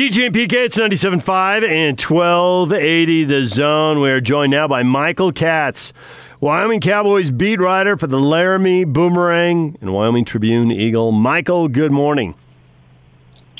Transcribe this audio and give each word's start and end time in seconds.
DJ 0.00 0.24
and 0.28 0.34
PK, 0.34 0.54
it's 0.54 0.78
97.5 0.78 1.68
and 1.68 2.00
1280 2.00 3.24
The 3.24 3.44
Zone. 3.44 4.00
We 4.00 4.08
are 4.08 4.18
joined 4.22 4.50
now 4.50 4.66
by 4.66 4.82
Michael 4.82 5.30
Katz, 5.30 5.92
Wyoming 6.40 6.80
Cowboys 6.80 7.30
beat 7.30 7.60
writer 7.60 7.98
for 7.98 8.06
the 8.06 8.18
Laramie 8.18 8.84
Boomerang 8.84 9.76
and 9.82 9.92
Wyoming 9.92 10.24
Tribune 10.24 10.70
Eagle. 10.72 11.12
Michael, 11.12 11.68
good 11.68 11.92
morning. 11.92 12.34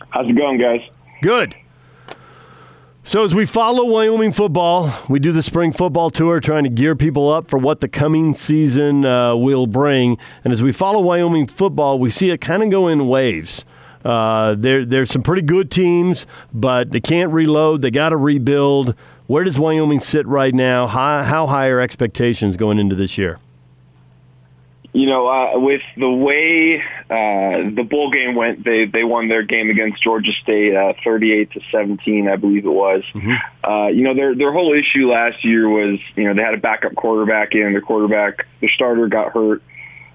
How's 0.08 0.30
it 0.30 0.32
going, 0.32 0.58
guys? 0.58 0.80
Good. 1.20 1.54
So, 3.04 3.22
as 3.22 3.34
we 3.34 3.44
follow 3.44 3.84
Wyoming 3.84 4.32
football, 4.32 4.90
we 5.10 5.18
do 5.18 5.32
the 5.32 5.42
spring 5.42 5.72
football 5.72 6.08
tour 6.08 6.40
trying 6.40 6.64
to 6.64 6.70
gear 6.70 6.96
people 6.96 7.28
up 7.28 7.48
for 7.48 7.58
what 7.58 7.80
the 7.82 7.88
coming 7.88 8.32
season 8.32 9.04
uh, 9.04 9.36
will 9.36 9.66
bring. 9.66 10.16
And 10.42 10.54
as 10.54 10.62
we 10.62 10.72
follow 10.72 11.02
Wyoming 11.02 11.48
football, 11.48 11.98
we 11.98 12.08
see 12.08 12.30
it 12.30 12.40
kind 12.40 12.62
of 12.62 12.70
go 12.70 12.88
in 12.88 13.08
waves. 13.08 13.66
Uh, 14.04 14.54
there, 14.56 14.84
there's 14.84 15.10
some 15.10 15.22
pretty 15.22 15.42
good 15.42 15.70
teams, 15.70 16.26
but 16.52 16.90
they 16.90 17.00
can't 17.00 17.32
reload. 17.32 17.82
They 17.82 17.90
got 17.90 18.10
to 18.10 18.16
rebuild. 18.16 18.94
Where 19.26 19.44
does 19.44 19.58
Wyoming 19.58 20.00
sit 20.00 20.26
right 20.26 20.54
now? 20.54 20.86
How, 20.86 21.22
how 21.22 21.46
high 21.46 21.68
are 21.68 21.80
expectations 21.80 22.56
going 22.56 22.78
into 22.78 22.94
this 22.94 23.18
year? 23.18 23.38
You 24.92 25.06
know, 25.06 25.28
uh, 25.28 25.56
with 25.60 25.82
the 25.96 26.10
way 26.10 26.82
uh, 27.08 27.70
the 27.70 27.86
bowl 27.88 28.10
game 28.10 28.34
went, 28.34 28.64
they 28.64 28.86
they 28.86 29.04
won 29.04 29.28
their 29.28 29.44
game 29.44 29.70
against 29.70 30.02
Georgia 30.02 30.32
State, 30.42 30.74
uh, 30.74 30.94
thirty-eight 31.04 31.52
to 31.52 31.60
seventeen, 31.70 32.26
I 32.26 32.34
believe 32.34 32.64
it 32.64 32.72
was. 32.72 33.04
Mm-hmm. 33.14 33.70
Uh, 33.70 33.86
you 33.86 34.02
know, 34.02 34.14
their 34.14 34.34
their 34.34 34.52
whole 34.52 34.72
issue 34.74 35.08
last 35.08 35.44
year 35.44 35.68
was, 35.68 36.00
you 36.16 36.24
know, 36.24 36.34
they 36.34 36.42
had 36.42 36.54
a 36.54 36.56
backup 36.56 36.96
quarterback 36.96 37.54
in. 37.54 37.70
Their 37.70 37.82
quarterback, 37.82 38.48
their 38.58 38.68
starter, 38.70 39.06
got 39.06 39.32
hurt. 39.32 39.62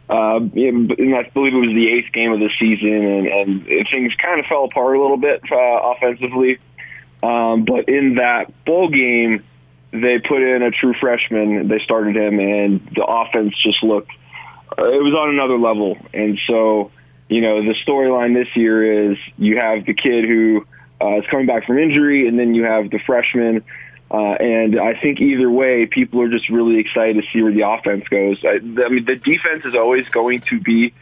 Uh, 0.07 0.37
and 0.37 1.15
I 1.15 1.23
believe 1.33 1.53
it 1.53 1.57
was 1.57 1.75
the 1.75 1.89
eighth 1.89 2.11
game 2.13 2.31
of 2.31 2.39
the 2.39 2.49
season, 2.59 2.93
and, 2.93 3.27
and 3.27 3.87
things 3.89 4.13
kind 4.15 4.39
of 4.39 4.45
fell 4.45 4.65
apart 4.65 4.95
a 4.95 5.01
little 5.01 5.17
bit 5.17 5.41
uh, 5.51 5.55
offensively. 5.55 6.59
Um, 7.23 7.65
but 7.65 7.89
in 7.89 8.15
that 8.15 8.65
bowl 8.65 8.89
game, 8.89 9.43
they 9.91 10.19
put 10.19 10.43
in 10.43 10.61
a 10.61 10.71
true 10.71 10.93
freshman. 10.93 11.67
They 11.67 11.79
started 11.79 12.15
him, 12.15 12.39
and 12.39 12.87
the 12.95 13.03
offense 13.03 13.55
just 13.63 13.81
looked. 13.81 14.11
Uh, 14.77 14.91
it 14.91 15.01
was 15.01 15.13
on 15.13 15.29
another 15.29 15.57
level, 15.57 15.97
and 16.13 16.39
so 16.45 16.91
you 17.27 17.41
know 17.41 17.63
the 17.63 17.73
storyline 17.87 18.35
this 18.35 18.55
year 18.55 19.11
is 19.11 19.17
you 19.37 19.57
have 19.57 19.85
the 19.85 19.93
kid 19.93 20.25
who 20.25 20.67
uh, 21.01 21.19
is 21.19 21.25
coming 21.31 21.47
back 21.47 21.65
from 21.65 21.79
injury, 21.79 22.27
and 22.27 22.37
then 22.37 22.53
you 22.53 22.63
have 22.63 22.91
the 22.91 22.99
freshman 22.99 23.63
uh, 24.15 24.35
and 24.35 24.79
I 24.79 24.97
think 24.97 25.19
either 25.19 25.49
way, 25.49 25.87
people 25.87 26.21
are 26.21 26.29
just 26.29 26.49
really 26.49 26.77
excited 26.77 27.21
to 27.21 27.29
see 27.33 27.41
where 27.43 27.51
the 27.51 27.67
offense 27.67 28.07
goes. 28.07 28.37
I, 28.45 28.61
I 28.85 28.87
mean, 28.87 29.03
the 29.03 29.17
defense 29.17 29.65
is 29.65 29.75
always 29.75 30.07
going 30.07 30.39
to 30.41 30.59
be 30.61 30.93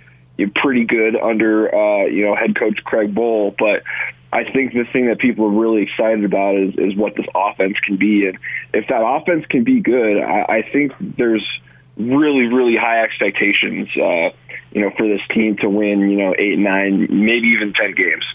pretty 0.56 0.86
good 0.86 1.16
under 1.16 1.74
uh, 1.74 2.06
you 2.06 2.26
know 2.26 2.36
head 2.36 2.56
coach 2.56 2.84
Craig 2.84 3.14
Bohl, 3.14 3.56
but 3.56 3.84
I 4.32 4.52
think 4.52 4.74
the 4.74 4.86
thing 4.92 5.10
that 5.10 5.20
people 5.20 5.46
are 5.46 5.50
really 5.50 5.84
excited 5.84 6.26
about 6.26 6.56
is, 6.56 6.74
is 6.76 6.96
what 6.96 7.16
this 7.16 7.28
offense 7.36 7.78
can 7.86 7.98
be, 7.98 8.26
and 8.26 8.40
if 8.74 8.88
that 8.88 9.06
offense 9.06 9.46
can 9.48 9.64
be 9.64 9.80
good, 9.80 10.20
I, 10.20 10.46
I 10.50 10.70
think 10.74 10.94
there's 11.00 11.48
really 11.96 12.48
really 12.48 12.76
high 12.76 13.04
expectations, 13.04 13.90
uh, 13.96 14.32
you 14.72 14.82
know, 14.82 14.90
for 14.98 15.08
this 15.08 15.22
team 15.30 15.58
to 15.58 15.70
win, 15.70 16.10
you 16.10 16.18
know, 16.18 16.34
eight, 16.36 16.58
nine, 16.58 17.08
maybe 17.12 17.50
even 17.50 17.74
ten 17.74 17.94
games. 17.94 18.26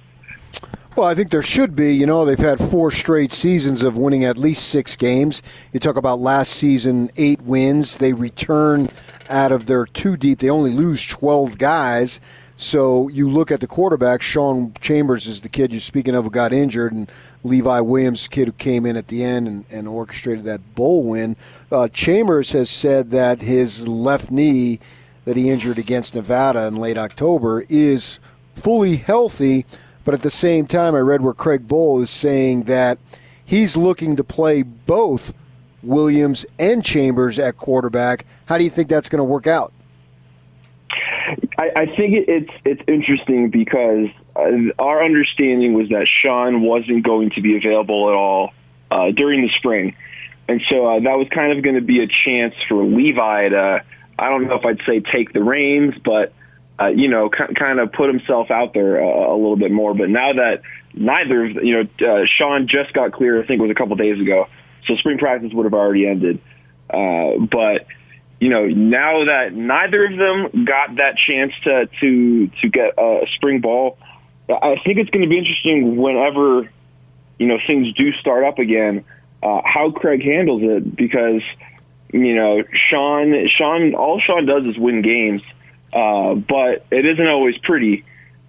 Well, 0.99 1.07
I 1.07 1.15
think 1.15 1.31
there 1.31 1.43
should 1.43 1.77
be. 1.77 1.95
You 1.95 2.07
know, 2.07 2.25
they've 2.25 2.37
had 2.37 2.59
four 2.59 2.91
straight 2.91 3.33
seasons 3.33 3.85
of 3.85 3.97
winning 3.97 4.25
at 4.25 4.37
least 4.37 4.69
six 4.69 4.97
games. 4.97 5.43
You 5.73 5.79
talk 5.79 5.95
about 5.95 6.19
last 6.19 6.53
season, 6.53 7.09
eight 7.17 7.41
wins. 7.43 7.99
They 7.99 8.13
return 8.13 8.89
out 9.31 9.53
of 9.53 9.67
their 9.67 9.87
two 9.87 10.17
deep. 10.17 10.41
They 10.41 10.51
only 10.51 10.73
lose 10.73 11.07
12 11.07 11.57
guys. 11.57 12.21
So 12.57 13.07
you 13.07 13.31
look 13.31 13.53
at 13.53 13.61
the 13.61 13.69
quarterback, 13.69 14.23
Sean 14.23 14.75
Chambers 14.81 15.29
is 15.29 15.43
the 15.43 15.49
kid 15.49 15.71
you're 15.71 15.81
speaking 15.81 16.17
of 16.17 16.25
who 16.25 16.31
got 16.31 16.53
injured, 16.53 16.93
and 16.93 17.09
Levi 17.45 17.79
Williams, 17.79 18.25
the 18.25 18.31
kid 18.31 18.49
who 18.49 18.53
came 18.55 18.85
in 18.85 18.97
at 18.97 19.07
the 19.07 19.23
end 19.23 19.47
and, 19.47 19.65
and 19.71 19.87
orchestrated 19.87 20.43
that 20.47 20.75
bowl 20.75 21.05
win. 21.05 21.37
Uh, 21.71 21.87
Chambers 21.87 22.51
has 22.51 22.69
said 22.69 23.12
that 23.12 23.41
his 23.41 23.87
left 23.87 24.33
knee 24.33 24.81
that 25.27 25.37
he 25.37 25.49
injured 25.49 25.78
against 25.78 26.17
Nevada 26.17 26.67
in 26.67 26.75
late 26.75 26.99
October 26.99 27.65
is 27.69 28.19
fully 28.53 28.97
healthy 28.97 29.65
but 30.09 30.15
at 30.15 30.23
the 30.23 30.31
same 30.31 30.65
time, 30.65 30.95
I 30.95 31.01
read 31.01 31.21
where 31.21 31.35
Craig 31.35 31.69
Bohl 31.69 32.01
is 32.01 32.09
saying 32.09 32.63
that 32.63 32.99
he's 33.45 33.77
looking 33.77 34.17
to 34.17 34.25
play 34.25 34.63
both 34.63 35.35
Williams 35.83 36.47
and 36.59 36.83
Chambers 36.83 37.39
at 37.39 37.59
quarterback. 37.59 38.25
How 38.47 38.57
do 38.57 38.65
you 38.65 38.71
think 38.71 38.89
that's 38.89 39.11
going 39.11 39.19
to 39.19 39.25
work 39.25 39.47
out? 39.47 39.71
I, 41.59 41.71
I 41.77 41.87
think 41.95 42.27
it's 42.27 42.51
it's 42.65 42.81
interesting 42.89 43.51
because 43.51 44.09
uh, 44.35 44.73
our 44.79 45.05
understanding 45.05 45.75
was 45.75 45.91
that 45.91 46.09
Sean 46.09 46.63
wasn't 46.63 47.05
going 47.05 47.29
to 47.33 47.43
be 47.43 47.59
available 47.59 48.09
at 48.09 48.15
all 48.15 48.55
uh, 48.91 49.11
during 49.11 49.43
the 49.43 49.51
spring, 49.59 49.95
and 50.49 50.63
so 50.71 50.87
uh, 50.87 51.01
that 51.01 51.19
was 51.19 51.29
kind 51.29 51.53
of 51.53 51.63
going 51.63 51.77
to 51.77 51.83
be 51.83 52.01
a 52.01 52.07
chance 52.07 52.55
for 52.67 52.83
Levi 52.83 53.51
to 53.51 53.85
I 54.19 54.29
don't 54.31 54.49
know 54.49 54.55
if 54.55 54.65
I'd 54.65 54.81
say 54.87 55.01
take 55.01 55.35
the 55.35 55.43
reins, 55.43 55.97
but 56.03 56.33
uh, 56.81 56.87
you 56.87 57.09
know, 57.09 57.28
k- 57.28 57.55
kind 57.55 57.81
of 57.81 57.93
put 57.93 58.09
himself 58.09 58.50
out 58.50 58.72
there 58.75 59.03
uh, 59.03 59.33
a 59.33 59.37
little 59.37 59.56
bit 59.56 59.72
more. 59.72 59.94
But 59.94 60.11
now 60.11 60.33
that 60.34 60.62
neither 60.94 61.44
of, 61.44 61.50
you 61.65 61.89
know, 62.00 62.06
uh, 62.06 62.27
Sean 62.27 62.69
just 62.69 62.93
got 62.93 63.12
clear, 63.12 63.43
I 63.43 63.47
think 63.47 63.61
it 63.61 63.62
was 63.62 63.71
a 63.71 63.75
couple 63.75 63.97
days 63.97 64.21
ago. 64.21 64.47
So 64.87 64.97
spring 64.97 65.19
practice 65.19 65.53
would 65.53 65.65
have 65.65 65.75
already 65.75 66.06
ended. 66.06 66.41
Uh, 66.89 67.39
but, 67.50 67.87
you 68.41 68.49
know, 68.49 68.66
now 68.66 69.25
that 69.25 69.53
neither 69.53 70.06
of 70.06 70.16
them 70.16 70.65
got 70.65 70.97
that 70.97 71.16
chance 71.16 71.53
to, 71.65 71.89
to, 72.00 72.47
to 72.62 72.69
get 72.69 72.95
a 72.97 73.27
spring 73.34 73.60
ball, 73.60 73.99
I 74.49 74.77
think 74.84 74.99
it's 74.99 75.10
going 75.10 75.22
to 75.22 75.28
be 75.28 75.37
interesting 75.37 75.97
whenever, 75.97 76.71
you 77.39 77.47
know, 77.47 77.59
things 77.66 77.93
do 77.95 78.12
start 78.15 78.45
up 78.45 78.59
again, 78.59 79.05
uh, 79.43 79.60
how 79.65 79.91
Craig 79.91 80.22
handles 80.22 80.62
it 80.62 80.97
because, 80.97 81.43
you 82.12 82.34
know, 82.34 82.65
Sean, 82.72 83.49
Sean, 83.49 83.95
all 83.95 84.21
Sean 84.21 84.47
does 84.47 84.66
is 84.66 84.78
win 84.78 85.03
games. 85.03 85.43
Uh, 85.98 86.34
but 86.36 86.86
it 86.92 87.04
isn't 87.04 87.26
always 87.26 87.59
pretty. 87.59 88.04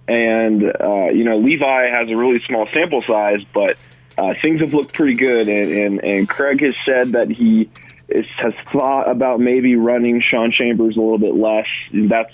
And, 0.07 0.63
uh, 0.63 1.09
you 1.09 1.23
know, 1.23 1.39
Levi 1.39 1.89
has 1.89 2.07
a 2.11 2.15
really 2.15 2.41
small 2.45 2.67
sample 2.71 3.01
size, 3.01 3.43
but 3.51 3.77
uh, 4.19 4.35
things 4.39 4.61
have 4.61 4.75
looked 4.75 4.93
pretty 4.93 5.15
good. 5.15 5.47
And, 5.47 5.71
and, 5.71 6.03
and 6.03 6.29
Craig 6.29 6.61
has 6.61 6.75
said 6.85 7.13
that 7.13 7.29
he 7.29 7.67
is, 8.07 8.27
has 8.37 8.53
thought 8.71 9.09
about 9.09 9.39
maybe 9.39 9.75
running 9.75 10.21
Sean 10.21 10.51
Chambers 10.51 10.95
a 10.95 10.99
little 10.99 11.17
bit 11.17 11.33
less. 11.33 11.67
That's 11.91 12.33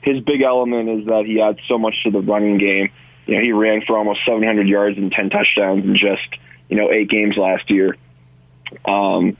his 0.00 0.20
big 0.20 0.40
element 0.40 0.88
is 0.88 1.06
that 1.08 1.26
he 1.26 1.42
adds 1.42 1.58
so 1.68 1.76
much 1.76 2.02
to 2.04 2.10
the 2.10 2.22
running 2.22 2.56
game. 2.56 2.90
You 3.26 3.36
know, 3.36 3.42
he 3.42 3.52
ran 3.52 3.82
for 3.82 3.98
almost 3.98 4.20
700 4.24 4.66
yards 4.66 4.96
and 4.96 5.12
10 5.12 5.28
touchdowns 5.28 5.84
in 5.84 5.96
just, 5.96 6.28
you 6.70 6.76
know, 6.78 6.90
eight 6.90 7.10
games 7.10 7.36
last 7.36 7.70
year. 7.70 7.96
Um, 8.86 9.36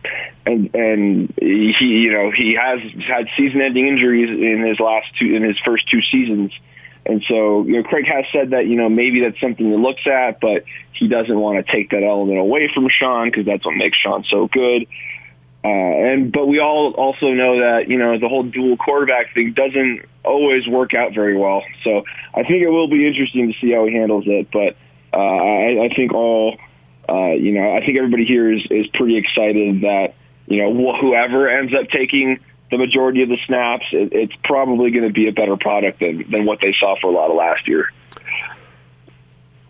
and 0.47 0.75
and 0.75 1.35
he 1.41 1.87
you 1.87 2.13
know 2.13 2.31
he 2.31 2.55
has 2.55 2.81
had 3.07 3.29
season-ending 3.37 3.87
injuries 3.87 4.31
in 4.31 4.67
his 4.67 4.79
last 4.81 5.07
two 5.19 5.35
in 5.35 5.43
his 5.43 5.59
first 5.65 5.89
two 5.89 6.03
seasons. 6.03 6.53
And 7.07 7.23
so, 7.29 7.65
you 7.65 7.73
know, 7.73 7.83
Craig 7.83 8.07
has 8.07 8.25
said 8.33 8.51
that, 8.51 8.67
you 8.67 8.77
know, 8.77 8.89
maybe 8.89 9.21
that's 9.21 9.39
something 9.39 9.71
he 9.71 9.77
looks 9.77 10.07
at, 10.07 10.41
but 10.41 10.65
he 10.93 11.07
doesn't 11.07 11.39
want 11.39 11.65
to 11.65 11.71
take 11.71 11.91
that 11.91 12.03
element 12.03 12.39
away 12.39 12.71
from 12.73 12.89
Sean 12.89 13.29
because 13.29 13.45
that's 13.45 13.63
what 13.63 13.75
makes 13.75 13.99
Sean 13.99 14.25
so 14.25 14.47
good. 14.47 14.87
Uh, 15.63 15.69
and 15.69 16.33
but 16.33 16.47
we 16.47 16.61
all 16.61 16.93
also 16.93 17.33
know 17.33 17.61
that 17.61 17.89
you 17.89 17.99
know 17.99 18.19
the 18.19 18.29
whole 18.29 18.43
dual 18.43 18.77
quarterback 18.77 19.33
thing 19.35 19.53
doesn't 19.53 20.03
always 20.23 20.67
work 20.67 20.95
out 20.95 21.15
very 21.15 21.37
well. 21.37 21.63
So 21.83 22.05
I 22.35 22.43
think 22.43 22.63
it 22.63 22.69
will 22.69 22.89
be 22.89 23.07
interesting 23.07 23.53
to 23.53 23.59
see 23.59 23.73
how 23.73 23.87
he 23.87 23.95
handles 23.95 24.25
it. 24.27 24.49
But 24.51 24.77
uh, 25.13 25.19
I, 25.19 25.85
I 25.85 25.95
think 25.95 26.13
all 26.13 26.59
uh, 27.09 27.33
you 27.33 27.53
know, 27.53 27.75
I 27.77 27.85
think 27.85 27.99
everybody 27.99 28.25
here 28.25 28.53
is, 28.53 28.63
is 28.71 28.87
pretty 28.89 29.17
excited 29.17 29.83
that, 29.83 30.15
you 30.47 30.63
know, 30.63 30.97
whoever 31.01 31.49
ends 31.49 31.73
up 31.75 31.89
taking 31.89 32.41
the 32.71 32.79
majority 32.79 33.23
of 33.23 33.29
the 33.29 33.39
snaps, 33.47 33.87
it, 33.93 34.13
it's 34.13 34.35
probably 34.45 34.91
going 34.91 35.07
to 35.07 35.13
be 35.13 35.29
a 35.29 35.33
better 35.33 35.57
product 35.57 36.01
than, 36.01 36.31
than 36.31 36.45
what 36.45 36.61
they 36.61 36.75
saw 36.79 36.97
for 37.01 37.09
a 37.09 37.15
lot 37.15 37.31
of 37.31 37.37
last 37.37 37.69
year. 37.69 37.89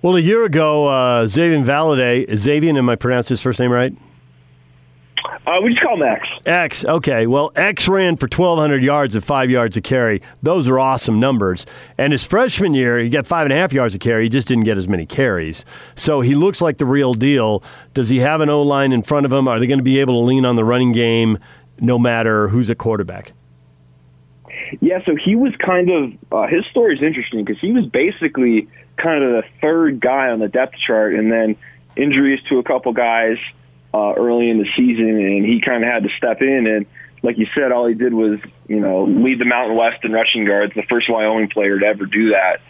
Well, 0.02 0.16
a 0.16 0.20
year 0.20 0.44
ago, 0.44 0.86
uh, 0.86 1.26
Xavier 1.26 1.60
Valladay, 1.60 2.34
Xavier, 2.36 2.76
am 2.76 2.88
I 2.88 2.96
pronounced 2.96 3.30
his 3.30 3.40
first 3.40 3.58
name 3.58 3.70
right? 3.70 3.94
Uh, 5.46 5.60
we 5.62 5.70
just 5.74 5.82
call 5.82 5.96
him 5.96 6.02
X. 6.02 6.28
X. 6.46 6.84
Okay. 6.84 7.26
Well, 7.26 7.52
X 7.54 7.86
ran 7.86 8.16
for 8.16 8.26
1,200 8.26 8.82
yards 8.82 9.14
at 9.14 9.22
five 9.22 9.50
yards 9.50 9.76
a 9.76 9.82
carry. 9.82 10.22
Those 10.42 10.68
are 10.68 10.78
awesome 10.78 11.20
numbers. 11.20 11.66
And 11.98 12.12
his 12.12 12.24
freshman 12.24 12.72
year, 12.72 12.98
he 12.98 13.10
got 13.10 13.26
five 13.26 13.44
and 13.44 13.52
a 13.52 13.56
half 13.56 13.72
yards 13.72 13.94
a 13.94 13.98
carry. 13.98 14.24
He 14.24 14.28
just 14.30 14.48
didn't 14.48 14.64
get 14.64 14.78
as 14.78 14.88
many 14.88 15.04
carries. 15.04 15.64
So 15.96 16.22
he 16.22 16.34
looks 16.34 16.62
like 16.62 16.78
the 16.78 16.86
real 16.86 17.12
deal. 17.12 17.62
Does 17.92 18.08
he 18.08 18.20
have 18.20 18.40
an 18.40 18.48
O 18.48 18.62
line 18.62 18.92
in 18.92 19.02
front 19.02 19.26
of 19.26 19.32
him? 19.32 19.46
Are 19.46 19.58
they 19.58 19.66
going 19.66 19.78
to 19.78 19.84
be 19.84 20.00
able 20.00 20.14
to 20.14 20.24
lean 20.24 20.46
on 20.46 20.56
the 20.56 20.64
running 20.64 20.92
game 20.92 21.38
no 21.78 21.98
matter 21.98 22.48
who's 22.48 22.70
a 22.70 22.74
quarterback? 22.74 23.32
Yeah, 24.80 25.04
so 25.04 25.14
he 25.14 25.36
was 25.36 25.54
kind 25.56 25.90
of 25.90 26.12
uh, 26.32 26.46
his 26.46 26.64
story 26.66 26.96
is 26.96 27.02
interesting 27.02 27.44
because 27.44 27.60
he 27.60 27.72
was 27.72 27.86
basically 27.86 28.68
kind 28.96 29.22
of 29.22 29.30
the 29.32 29.44
third 29.60 30.00
guy 30.00 30.30
on 30.30 30.38
the 30.38 30.48
depth 30.48 30.76
chart, 30.76 31.14
and 31.14 31.30
then 31.30 31.56
injuries 31.96 32.40
to 32.48 32.58
a 32.58 32.62
couple 32.62 32.92
guys 32.92 33.36
uh, 33.94 34.14
early 34.16 34.50
in 34.50 34.58
the 34.58 34.68
season, 34.76 35.08
and 35.08 35.46
he 35.46 35.60
kind 35.60 35.84
of 35.84 35.88
had 35.88 36.02
to 36.02 36.08
step 36.16 36.42
in. 36.42 36.66
And 36.66 36.86
like 37.22 37.38
you 37.38 37.46
said, 37.54 37.70
all 37.70 37.86
he 37.86 37.94
did 37.94 38.12
was 38.12 38.40
you 38.66 38.80
know 38.80 39.04
lead 39.04 39.38
the 39.38 39.44
Mountain 39.44 39.76
West 39.76 40.04
in 40.04 40.12
rushing 40.12 40.44
yards, 40.44 40.74
the 40.74 40.82
first 40.82 41.08
Wyoming 41.08 41.48
player 41.48 41.78
to 41.78 41.86
ever 41.86 42.06
do 42.06 42.30
that. 42.30 42.60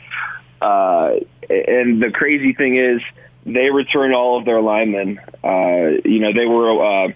Uh, 0.61 1.17
and 1.49 2.03
the 2.03 2.11
crazy 2.13 2.53
thing 2.53 2.77
is, 2.77 3.01
they 3.47 3.71
returned 3.71 4.15
all 4.15 4.39
of 4.39 4.45
their 4.45 4.61
linemen. 4.61 5.19
Uh, 5.43 6.01
you 6.05 6.21
know, 6.21 6.33
they 6.35 6.47
were 6.47 6.85
uh, 6.85 7.09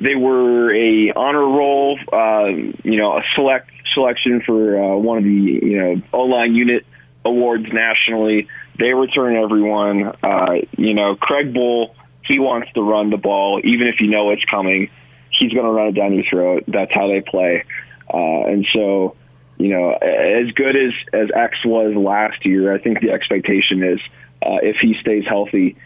they 0.00 0.16
were 0.16 0.74
a 0.74 1.12
honor 1.12 1.46
roll. 1.46 1.98
Uh, 2.12 2.46
you 2.46 2.96
know, 2.96 3.18
a 3.18 3.22
select 3.36 3.70
selection 3.92 4.42
for 4.42 4.82
uh, 4.82 4.96
one 4.96 5.18
of 5.18 5.24
the 5.24 5.30
you 5.30 5.78
know 5.78 6.02
O 6.12 6.22
line 6.22 6.56
unit 6.56 6.84
awards 7.24 7.66
nationally. 7.72 8.48
They 8.78 8.92
return 8.92 9.36
everyone. 9.36 10.12
Uh, 10.22 10.56
you 10.76 10.94
know, 10.94 11.14
Craig 11.14 11.54
Bohl, 11.54 11.94
he 12.24 12.38
wants 12.38 12.70
to 12.74 12.82
run 12.82 13.10
the 13.10 13.16
ball, 13.16 13.60
even 13.64 13.86
if 13.86 14.00
you 14.00 14.08
know 14.08 14.30
it's 14.30 14.44
coming. 14.44 14.90
He's 15.30 15.52
going 15.52 15.66
to 15.66 15.70
run 15.70 15.88
it 15.88 15.92
down 15.92 16.14
your 16.14 16.24
throat. 16.24 16.64
That's 16.68 16.92
how 16.92 17.08
they 17.08 17.20
play. 17.20 17.64
Uh, 18.12 18.44
and 18.46 18.66
so, 18.72 19.16
you 19.58 19.68
know, 19.68 19.92
as 19.92 20.52
good 20.52 20.76
as, 20.76 20.92
as 21.12 21.28
X 21.34 21.64
was 21.64 21.94
last 21.94 22.44
year, 22.44 22.72
I 22.72 22.78
think 22.78 23.00
the 23.00 23.10
expectation 23.10 23.82
is 23.82 24.00
uh, 24.42 24.58
if 24.62 24.76
he 24.76 24.94
stays 24.94 25.24
healthy, 25.26 25.76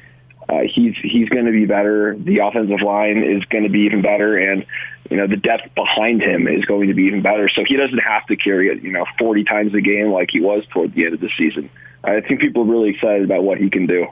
uh, 0.49 0.61
he's 0.63 0.97
he's 1.03 1.29
going 1.29 1.45
to 1.45 1.53
be 1.53 1.67
better. 1.67 2.17
The 2.19 2.39
offensive 2.39 2.81
line 2.81 3.23
is 3.23 3.45
going 3.47 3.65
to 3.65 3.71
be 3.71 3.81
even 3.81 4.01
better, 4.01 4.37
and 4.37 4.65
you 5.11 5.19
know 5.19 5.27
the 5.27 5.37
depth 5.37 5.75
behind 5.75 6.23
him 6.23 6.49
is 6.49 6.65
going 6.65 6.89
to 6.89 6.95
be 6.95 7.05
even 7.05 7.21
better. 7.21 7.51
So 7.51 7.65
he 7.65 7.77
doesn't 7.77 7.99
have 7.99 8.27
to 8.27 8.37
carry 8.37 8.69
it, 8.69 8.83
you 8.83 8.91
know, 8.91 9.05
40 9.19 9.45
times 9.45 9.75
a 9.75 9.83
game 9.83 10.11
like 10.11 10.31
he 10.33 10.41
was 10.41 10.65
toward 10.71 10.95
the 10.95 11.05
end 11.05 11.15
of 11.15 11.21
the 11.21 11.31
season. 11.37 11.69
I 12.03 12.21
think 12.23 12.41
people 12.41 12.63
are 12.63 12.67
really 12.67 12.91
excited 12.91 13.25
about 13.25 13.43
what 13.43 13.59
he 13.59 13.69
can 13.69 13.87
do. 13.87 14.07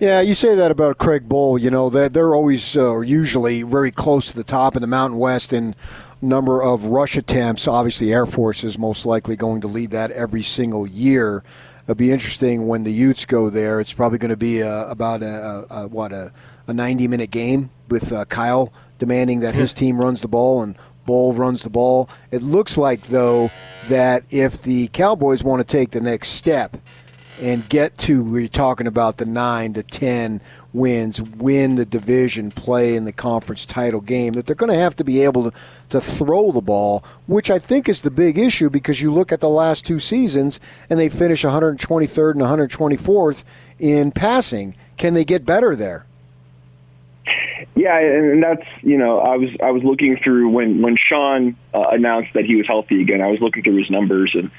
Yeah, 0.00 0.20
you 0.20 0.34
say 0.34 0.54
that 0.54 0.70
about 0.70 0.98
Craig 0.98 1.28
Bohl. 1.28 1.60
You 1.60 1.70
know 1.70 1.90
that 1.90 2.12
they're 2.12 2.32
always 2.32 2.76
uh, 2.76 3.00
usually 3.00 3.62
very 3.62 3.90
close 3.90 4.30
to 4.30 4.36
the 4.36 4.44
top 4.44 4.76
in 4.76 4.80
the 4.80 4.86
Mountain 4.86 5.18
West 5.18 5.52
in 5.52 5.74
number 6.22 6.62
of 6.62 6.84
rush 6.84 7.16
attempts. 7.16 7.66
Obviously, 7.66 8.12
Air 8.12 8.24
Force 8.24 8.62
is 8.62 8.78
most 8.78 9.04
likely 9.04 9.34
going 9.34 9.60
to 9.62 9.66
lead 9.66 9.90
that 9.90 10.12
every 10.12 10.42
single 10.42 10.86
year. 10.86 11.42
It'll 11.82 11.96
be 11.96 12.12
interesting 12.12 12.68
when 12.68 12.84
the 12.84 12.92
Utes 12.92 13.26
go 13.26 13.50
there. 13.50 13.80
It's 13.80 13.92
probably 13.92 14.18
going 14.18 14.30
to 14.30 14.36
be 14.36 14.62
uh, 14.62 14.86
about 14.86 15.22
a, 15.22 15.26
a, 15.26 15.66
a, 15.70 15.88
what 15.88 16.12
a, 16.12 16.32
a 16.68 16.72
90 16.72 17.08
minute 17.08 17.32
game 17.32 17.70
with 17.88 18.12
uh, 18.12 18.24
Kyle 18.26 18.72
demanding 19.00 19.40
that 19.40 19.56
his 19.56 19.72
team 19.74 20.00
runs 20.00 20.22
the 20.22 20.28
ball 20.28 20.62
and 20.62 20.76
Bohl 21.08 21.36
runs 21.36 21.64
the 21.64 21.70
ball. 21.70 22.08
It 22.30 22.42
looks 22.42 22.78
like 22.78 23.02
though 23.08 23.50
that 23.88 24.22
if 24.30 24.62
the 24.62 24.88
Cowboys 24.88 25.42
want 25.42 25.58
to 25.58 25.66
take 25.66 25.90
the 25.90 26.00
next 26.00 26.28
step 26.28 26.76
and 27.40 27.68
get 27.68 27.96
to 27.98 28.22
we're 28.22 28.48
talking 28.48 28.86
about 28.86 29.16
the 29.18 29.26
nine 29.26 29.72
to 29.74 29.82
ten 29.82 30.40
wins, 30.72 31.20
win 31.22 31.76
the 31.76 31.84
division, 31.84 32.50
play 32.50 32.94
in 32.94 33.04
the 33.04 33.12
conference 33.12 33.64
title 33.64 34.00
game, 34.00 34.34
that 34.34 34.46
they're 34.46 34.56
going 34.56 34.72
to 34.72 34.78
have 34.78 34.96
to 34.96 35.04
be 35.04 35.22
able 35.22 35.50
to, 35.50 35.58
to 35.90 36.00
throw 36.00 36.52
the 36.52 36.60
ball, 36.60 37.04
which 37.26 37.50
I 37.50 37.58
think 37.58 37.88
is 37.88 38.02
the 38.02 38.10
big 38.10 38.38
issue 38.38 38.70
because 38.70 39.00
you 39.00 39.12
look 39.12 39.32
at 39.32 39.40
the 39.40 39.48
last 39.48 39.86
two 39.86 39.98
seasons 39.98 40.60
and 40.90 40.98
they 40.98 41.08
finish 41.08 41.44
123rd 41.44 42.32
and 42.32 42.70
124th 42.70 43.44
in 43.78 44.12
passing. 44.12 44.74
Can 44.96 45.14
they 45.14 45.24
get 45.24 45.46
better 45.46 45.74
there? 45.74 46.04
Yeah, 47.74 47.98
and 47.98 48.42
that's 48.42 48.66
you 48.82 48.98
know 48.98 49.20
I 49.20 49.36
was 49.36 49.50
I 49.62 49.70
was 49.70 49.84
looking 49.84 50.16
through 50.16 50.48
when 50.48 50.82
when 50.82 50.96
Sean 50.96 51.56
uh, 51.72 51.88
announced 51.90 52.32
that 52.34 52.44
he 52.44 52.56
was 52.56 52.66
healthy 52.66 53.00
again. 53.00 53.20
I 53.20 53.28
was 53.28 53.40
looking 53.40 53.62
through 53.62 53.76
his 53.76 53.90
numbers, 53.90 54.34
and 54.34 54.50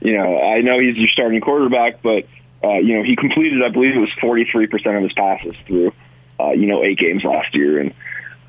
you 0.00 0.16
know 0.16 0.40
I 0.40 0.60
know 0.60 0.78
he's 0.78 0.96
your 0.96 1.08
starting 1.08 1.40
quarterback, 1.40 2.02
but 2.02 2.26
uh, 2.62 2.78
you 2.78 2.96
know 2.96 3.02
he 3.02 3.16
completed 3.16 3.62
I 3.62 3.68
believe 3.68 3.96
it 3.96 4.00
was 4.00 4.12
forty 4.20 4.44
three 4.44 4.66
percent 4.66 4.96
of 4.96 5.02
his 5.02 5.12
passes 5.12 5.54
through 5.66 5.92
uh, 6.40 6.50
you 6.50 6.66
know 6.66 6.82
eight 6.82 6.98
games 6.98 7.24
last 7.24 7.54
year, 7.54 7.80
and 7.80 7.92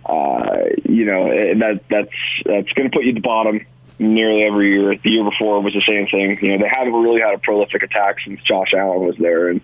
uh, 0.06 0.57
you 0.86 1.06
know 1.06 1.30
that 1.60 1.81
that's 1.90 2.13
that's 2.46 2.72
going 2.74 2.90
to 2.90 2.96
put 2.96 3.04
you 3.04 3.10
at 3.10 3.16
the 3.16 3.22
bottom 3.22 3.66
nearly 3.98 4.44
every 4.44 4.72
year. 4.72 4.96
The 4.96 5.10
year 5.10 5.24
before 5.24 5.62
was 5.62 5.74
the 5.74 5.81
same 5.81 6.07
thing. 6.07 6.40
You 6.42 6.57
know 6.57 6.63
they 6.63 6.69
haven't 6.69 6.94
really 6.94 7.22
had 7.22 7.34
a 7.34 7.40
prolific 7.40 7.84
attack 7.84 8.22
since 8.22 8.42
Josh 8.42 8.74
Allen 8.74 9.06
was 9.06 9.18
there, 9.18 9.50
and 9.50 9.62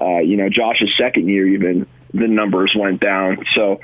uh, 0.00 0.18
you 0.18 0.36
know 0.36 0.48
Josh's 0.48 0.96
second 0.96 1.28
year 1.28 1.46
even 1.48 1.86
the 2.12 2.28
numbers 2.28 2.74
went 2.74 3.00
down. 3.00 3.44
So, 3.54 3.80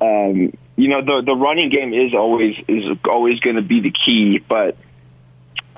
um, 0.00 0.52
you 0.76 0.88
know, 0.88 1.04
the 1.04 1.22
the 1.24 1.34
running 1.34 1.70
game 1.70 1.92
is 1.92 2.14
always 2.14 2.56
is 2.68 2.96
always 3.08 3.40
going 3.40 3.56
to 3.56 3.62
be 3.62 3.80
the 3.80 3.90
key. 3.90 4.38
But, 4.38 4.76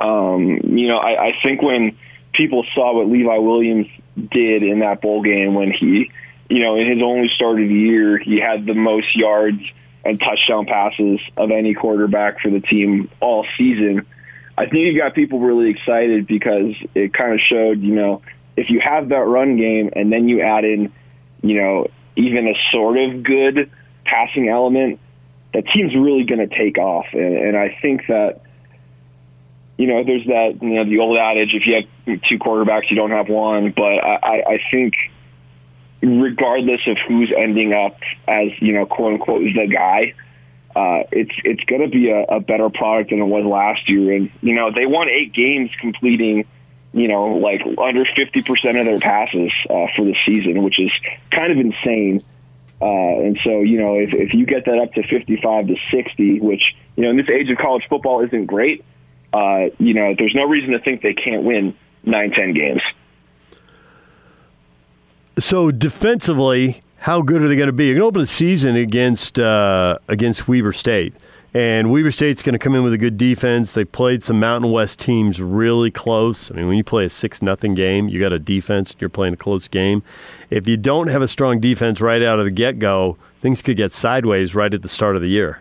um, 0.00 0.61
you 0.64 0.88
know, 0.88 0.99
I, 0.99 1.29
I 1.29 1.38
think 1.43 1.62
when 1.62 1.97
people 2.32 2.64
saw 2.75 2.97
what 2.97 3.08
Levi 3.08 3.37
Williams 3.37 3.87
did 4.17 4.62
in 4.62 4.81
that 4.81 5.00
bowl 5.00 5.23
game 5.23 5.55
when 5.55 5.73
he, 5.73 6.11
you 6.49 6.61
know, 6.61 6.76
in 6.76 6.91
his 6.91 7.02
only 7.02 7.29
start 7.29 7.61
of 7.61 7.69
the 7.69 7.75
year, 7.75 8.19
he 8.19 8.38
had 8.38 8.67
the 8.67 8.75
most 8.75 9.14
yards 9.14 9.62
and 10.05 10.19
touchdown 10.19 10.67
passes 10.67 11.20
of 11.37 11.50
any 11.50 11.75
quarterback 11.75 12.41
for 12.41 12.50
the 12.50 12.61
team 12.61 13.11
all 13.20 13.47
season. 13.58 14.06
I 14.56 14.67
think 14.67 14.87
it 14.87 14.94
got 14.94 15.14
people 15.14 15.41
really 15.41 15.70
excited 15.70 16.26
because 16.26 16.75
it 16.94 17.14
kind 17.14 17.35
of 17.35 17.41
showed, 17.41 17.81
you 17.81 17.94
know, 17.94 18.23
if 18.56 18.70
you 18.70 18.81
have 18.81 19.11
that 19.11 19.26
run 19.26 19.56
game 19.56 19.91
and 19.94 20.12
then 20.12 20.29
you 20.29 20.41
add 20.41 20.64
in 20.64 20.93
you 21.43 21.61
know, 21.61 21.87
even 22.17 22.49
a 22.49 22.55
sort 22.70 22.99
of 22.99 23.23
good 23.23 23.70
passing 24.05 24.49
element, 24.49 25.00
that 25.55 25.67
team's 25.69 25.94
really 25.94 26.25
going 26.25 26.46
to 26.46 26.55
take 26.55 26.79
off. 26.79 27.06
And, 27.12 27.37
and 27.37 27.56
I 27.56 27.76
think 27.81 28.06
that, 28.08 28.43
you 29.81 29.87
know, 29.87 30.05
there's 30.05 30.27
that, 30.27 30.62
you 30.62 30.75
know, 30.75 30.85
the 30.85 30.99
old 30.99 31.17
adage, 31.17 31.55
if 31.55 31.67
you 31.67 31.75
have 31.75 32.23
two 32.29 32.38
quarterbacks, 32.38 32.91
you 32.91 32.97
don't 32.97 33.12
have 33.12 33.29
one. 33.29 33.73
But 33.75 34.05
I, 34.05 34.43
I 34.47 34.61
think 34.71 34.94
regardless 36.03 36.81
of 36.87 36.99
who's 37.09 37.32
ending 37.37 37.73
up 37.73 37.99
as, 38.29 38.49
you 38.61 38.75
know, 38.75 38.87
quote 38.87 39.15
unquote, 39.15 39.43
the 39.43 39.67
guy, 39.67 40.15
uh, 40.77 41.05
it's 41.11 41.32
it's 41.44 41.65
going 41.65 41.82
to 41.82 41.88
be 41.88 42.11
a, 42.11 42.23
a 42.25 42.41
better 42.41 42.69
product 42.69 43.11
than 43.11 43.21
it 43.21 43.25
was 43.25 43.44
last 43.44 43.88
year. 43.88 44.15
And, 44.15 44.31
you 44.43 44.55
know, 44.55 44.71
they 44.71 44.87
won 44.87 45.09
eight 45.09 45.32
games 45.32 45.71
completing– 45.81 46.47
you 46.93 47.09
know, 47.09 47.37
like 47.37 47.62
under 47.79 48.05
50% 48.05 48.81
of 48.81 48.87
their 48.87 48.99
passes 48.99 49.53
uh, 49.69 49.87
for 49.94 50.05
the 50.05 50.17
season, 50.27 50.62
which 50.62 50.79
is 50.81 50.91
kind 51.31 51.53
of 51.53 51.59
insane. 51.59 52.25
Uh, 52.81 52.85
and 52.85 53.38
so, 53.44 53.61
you 53.61 53.79
know, 53.79 53.94
if, 53.97 54.12
if 54.12 54.35
you 54.35 54.47
get 54.47 54.65
that 54.65 54.79
up 54.79 54.93
to 54.94 55.03
55 55.06 55.69
to 55.69 55.77
60, 55.91 56.41
which, 56.41 56.75
you 56.97 57.05
know, 57.05 57.11
in 57.11 57.17
this 57.17 57.29
age 57.29 57.50
of 57.50 57.59
college 57.59 57.87
football 57.88 58.25
isn't 58.25 58.47
great, 58.47 58.85
uh, 59.32 59.67
you 59.79 59.94
know, 59.94 60.15
there's 60.17 60.35
no 60.35 60.44
reason 60.44 60.71
to 60.73 60.79
think 60.79 61.03
they 61.03 61.15
can't 61.15 61.43
win 61.43 61.77
9, 62.05 62.31
10 62.31 62.55
games. 62.55 62.82
So 65.38 65.71
defensively, 65.71 66.81
how 66.99 67.23
good 67.23 67.43
are 67.43 67.49
they 67.49 67.56
going 67.56 67.69
to 67.69 67.73
be? 67.73 67.87
You're 67.87 67.94
going 67.94 68.03
to 68.03 68.09
open 68.09 68.21
the 68.21 68.27
season 68.27 68.77
against 68.77 69.38
uh, 69.38 69.99
against 70.09 70.49
Weber 70.49 70.73
State. 70.73 71.15
And 71.53 71.91
Weber 71.91 72.12
State's 72.12 72.43
going 72.43 72.53
to 72.53 72.61
come 72.61 72.77
in 72.77 72.85
with 72.85 72.93
a 72.93 72.99
good 72.99 73.17
defense. 73.17 73.73
They've 73.73 73.91
played 73.91 74.23
some 74.23 74.38
Mountain 74.38 74.71
West 74.71 75.00
teams 75.00 75.43
really 75.43 75.91
close. 75.91 76.50
I 76.50 76.55
mean, 76.55 76.69
when 76.69 76.77
you 76.77 76.85
play 76.85 77.06
a 77.06 77.09
six 77.09 77.43
nothing 77.43 77.75
game, 77.75 78.09
you 78.09 78.21
got 78.21 78.32
a 78.32 78.38
defense. 78.38 78.94
You're 79.00 79.11
playing 79.11 79.35
a 79.35 79.37
close 79.37 79.67
game. 79.67 80.05
If 80.49 80.69
you 80.69 80.77
don't 80.77 81.09
have 81.09 81.23
a 81.23 81.29
strong 81.29 81.59
defense 81.59 82.00
right 82.00 82.23
out 82.23 82.38
of 82.38 82.44
the 82.44 82.53
get 82.53 82.79
go, 82.79 83.17
things 83.41 83.63
could 83.63 83.77
get 83.77 83.93
sideways 83.93 84.55
right 84.55 84.72
at 84.72 84.82
the 84.82 84.89
start 84.89 85.17
of 85.17 85.22
the 85.22 85.29
year. 85.29 85.60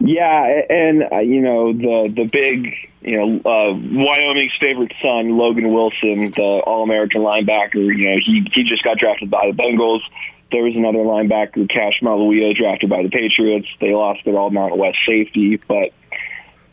Yeah, 0.00 0.62
and 0.70 1.04
uh, 1.12 1.18
you 1.18 1.40
know 1.40 1.72
the 1.72 2.12
the 2.14 2.24
big 2.24 2.74
you 3.00 3.16
know 3.16 3.36
uh, 3.38 3.74
Wyoming's 3.74 4.52
favorite 4.60 4.92
son, 5.00 5.36
Logan 5.36 5.72
Wilson, 5.72 6.30
the 6.30 6.62
All 6.66 6.82
American 6.82 7.22
linebacker. 7.22 7.74
You 7.74 8.10
know 8.10 8.16
he 8.24 8.46
he 8.52 8.64
just 8.64 8.82
got 8.82 8.98
drafted 8.98 9.30
by 9.30 9.50
the 9.50 9.56
Bengals. 9.56 10.00
There 10.50 10.62
was 10.62 10.74
another 10.74 10.98
linebacker, 10.98 11.68
Cassh 11.68 12.00
Maluia, 12.00 12.56
drafted 12.56 12.88
by 12.88 13.02
the 13.02 13.10
Patriots. 13.10 13.68
They 13.80 13.94
lost 13.94 14.24
their 14.24 14.38
all 14.38 14.50
Mountain 14.50 14.78
West 14.78 14.98
safety, 15.06 15.56
but 15.56 15.92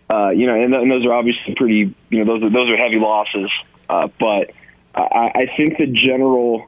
uh, 0.10 0.30
you 0.30 0.48
know, 0.48 0.56
and, 0.56 0.74
and 0.74 0.92
those 0.92 1.06
are 1.06 1.14
obviously 1.14 1.56
pretty. 1.56 1.94
You 2.10 2.24
know, 2.24 2.34
those 2.34 2.44
are 2.44 2.50
those 2.50 2.70
are 2.70 2.78
heavy 2.78 3.00
losses. 3.00 3.52
Uh, 3.90 4.08
but 4.20 4.52
I, 4.96 5.32
I 5.36 5.54
think 5.58 5.78
the 5.78 5.88
general, 5.88 6.68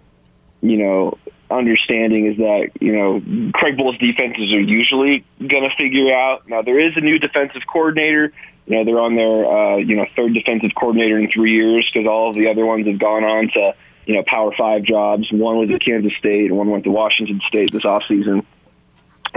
you 0.61 0.77
know, 0.77 1.17
understanding 1.49 2.27
is 2.27 2.37
that 2.37 2.71
you 2.79 2.95
know 2.95 3.51
Craig 3.53 3.77
Bohl's 3.77 3.97
defenses 3.97 4.53
are 4.53 4.59
usually 4.59 5.25
going 5.39 5.69
to 5.69 5.75
figure 5.75 6.13
out. 6.13 6.47
Now 6.47 6.61
there 6.61 6.79
is 6.79 6.97
a 6.97 7.01
new 7.01 7.19
defensive 7.19 7.63
coordinator. 7.71 8.33
You 8.65 8.75
know, 8.75 8.85
they're 8.85 8.99
on 8.99 9.15
their 9.15 9.45
uh, 9.45 9.77
you 9.77 9.95
know 9.95 10.05
third 10.15 10.33
defensive 10.33 10.71
coordinator 10.75 11.17
in 11.17 11.31
three 11.31 11.53
years 11.53 11.89
because 11.91 12.07
all 12.07 12.29
of 12.29 12.35
the 12.35 12.49
other 12.49 12.65
ones 12.65 12.87
have 12.87 12.99
gone 12.99 13.23
on 13.23 13.49
to 13.49 13.73
you 14.07 14.15
know, 14.15 14.23
Power 14.25 14.51
Five 14.57 14.83
jobs. 14.83 15.31
One 15.31 15.57
was 15.57 15.69
at 15.69 15.81
Kansas 15.81 16.13
State, 16.17 16.45
and 16.45 16.57
one 16.57 16.69
went 16.69 16.85
to 16.85 16.91
Washington 16.91 17.41
State 17.47 17.73
this 17.73 17.83
offseason. 17.83 18.45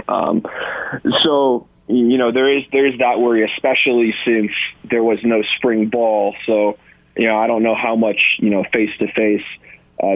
Um, 0.07 0.45
so 1.23 1.67
you 1.87 2.17
know, 2.17 2.31
there 2.31 2.57
is 2.57 2.63
there 2.71 2.87
is 2.87 2.97
that 2.99 3.19
worry, 3.19 3.43
especially 3.43 4.15
since 4.23 4.51
there 4.89 5.03
was 5.03 5.19
no 5.23 5.41
spring 5.41 5.89
ball. 5.89 6.35
So 6.45 6.77
you 7.17 7.27
know, 7.27 7.37
I 7.37 7.47
don't 7.47 7.63
know 7.63 7.75
how 7.75 7.97
much 7.97 8.37
you 8.39 8.49
know 8.49 8.63
face 8.71 8.91
to 8.99 9.11
face 9.11 9.43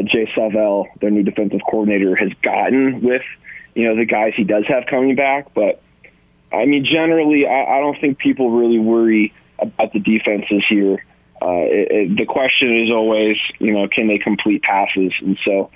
Jay 0.03 0.31
Sawvel, 0.35 0.87
their 0.99 1.11
new 1.11 1.23
defensive 1.23 1.61
coordinator, 1.69 2.15
has 2.15 2.31
gotten 2.41 3.01
with 3.01 3.23
you 3.73 3.87
know 3.87 3.95
the 3.95 4.05
guys 4.05 4.33
he 4.35 4.43
does 4.43 4.65
have 4.67 4.85
coming 4.87 5.15
back. 5.15 5.53
But 5.53 5.81
I 6.51 6.65
mean, 6.65 6.85
generally, 6.85 7.47
I, 7.47 7.77
I 7.77 7.79
don't 7.79 7.99
think 7.99 8.17
people 8.17 8.51
really 8.51 8.79
worry 8.79 9.33
about 9.59 9.93
the 9.93 9.99
defenses 9.99 10.63
here 10.67 11.03
uh, 11.41 11.67
it, 11.67 11.91
it, 11.91 12.17
the 12.17 12.25
question 12.25 12.75
is 12.83 12.91
always, 12.91 13.37
you 13.59 13.73
know, 13.73 13.87
can 13.87 14.07
they 14.07 14.17
complete 14.17 14.63
passes? 14.63 15.13
And 15.19 15.37
so, 15.43 15.69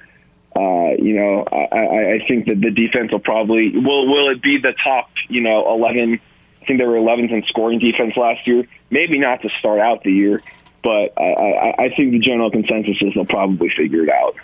uh, 0.56 0.96
you 0.98 1.14
know, 1.14 1.44
I, 1.52 2.16
I 2.16 2.26
think 2.28 2.48
that 2.48 2.62
the 2.62 2.72
defense 2.72 3.12
will 3.12 3.20
probably 3.20 3.78
will 3.78 4.08
will 4.08 4.30
it 4.30 4.42
be 4.42 4.58
the 4.58 4.74
top, 4.74 5.10
you 5.28 5.42
know, 5.42 5.72
eleven. 5.72 6.20
I 6.62 6.66
think 6.66 6.80
they 6.80 6.86
were 6.86 6.98
11th 6.98 7.32
in 7.32 7.44
scoring 7.48 7.80
defense 7.80 8.18
last 8.18 8.46
year. 8.46 8.68
Maybe 8.92 9.18
not 9.18 9.42
to 9.44 9.50
start 9.60 9.80
out 9.80 10.04
the 10.04 10.12
year, 10.12 10.44
but 10.84 11.14
I, 11.18 11.34
I, 11.34 11.84
I 11.86 11.96
think 11.96 12.12
the 12.12 12.20
general 12.20 12.52
consensus 12.52 13.02
is 13.02 13.14
they'll 13.14 13.26
probably 13.26 13.70
figure 13.70 14.04
it 14.04 14.10
out. 14.10 14.36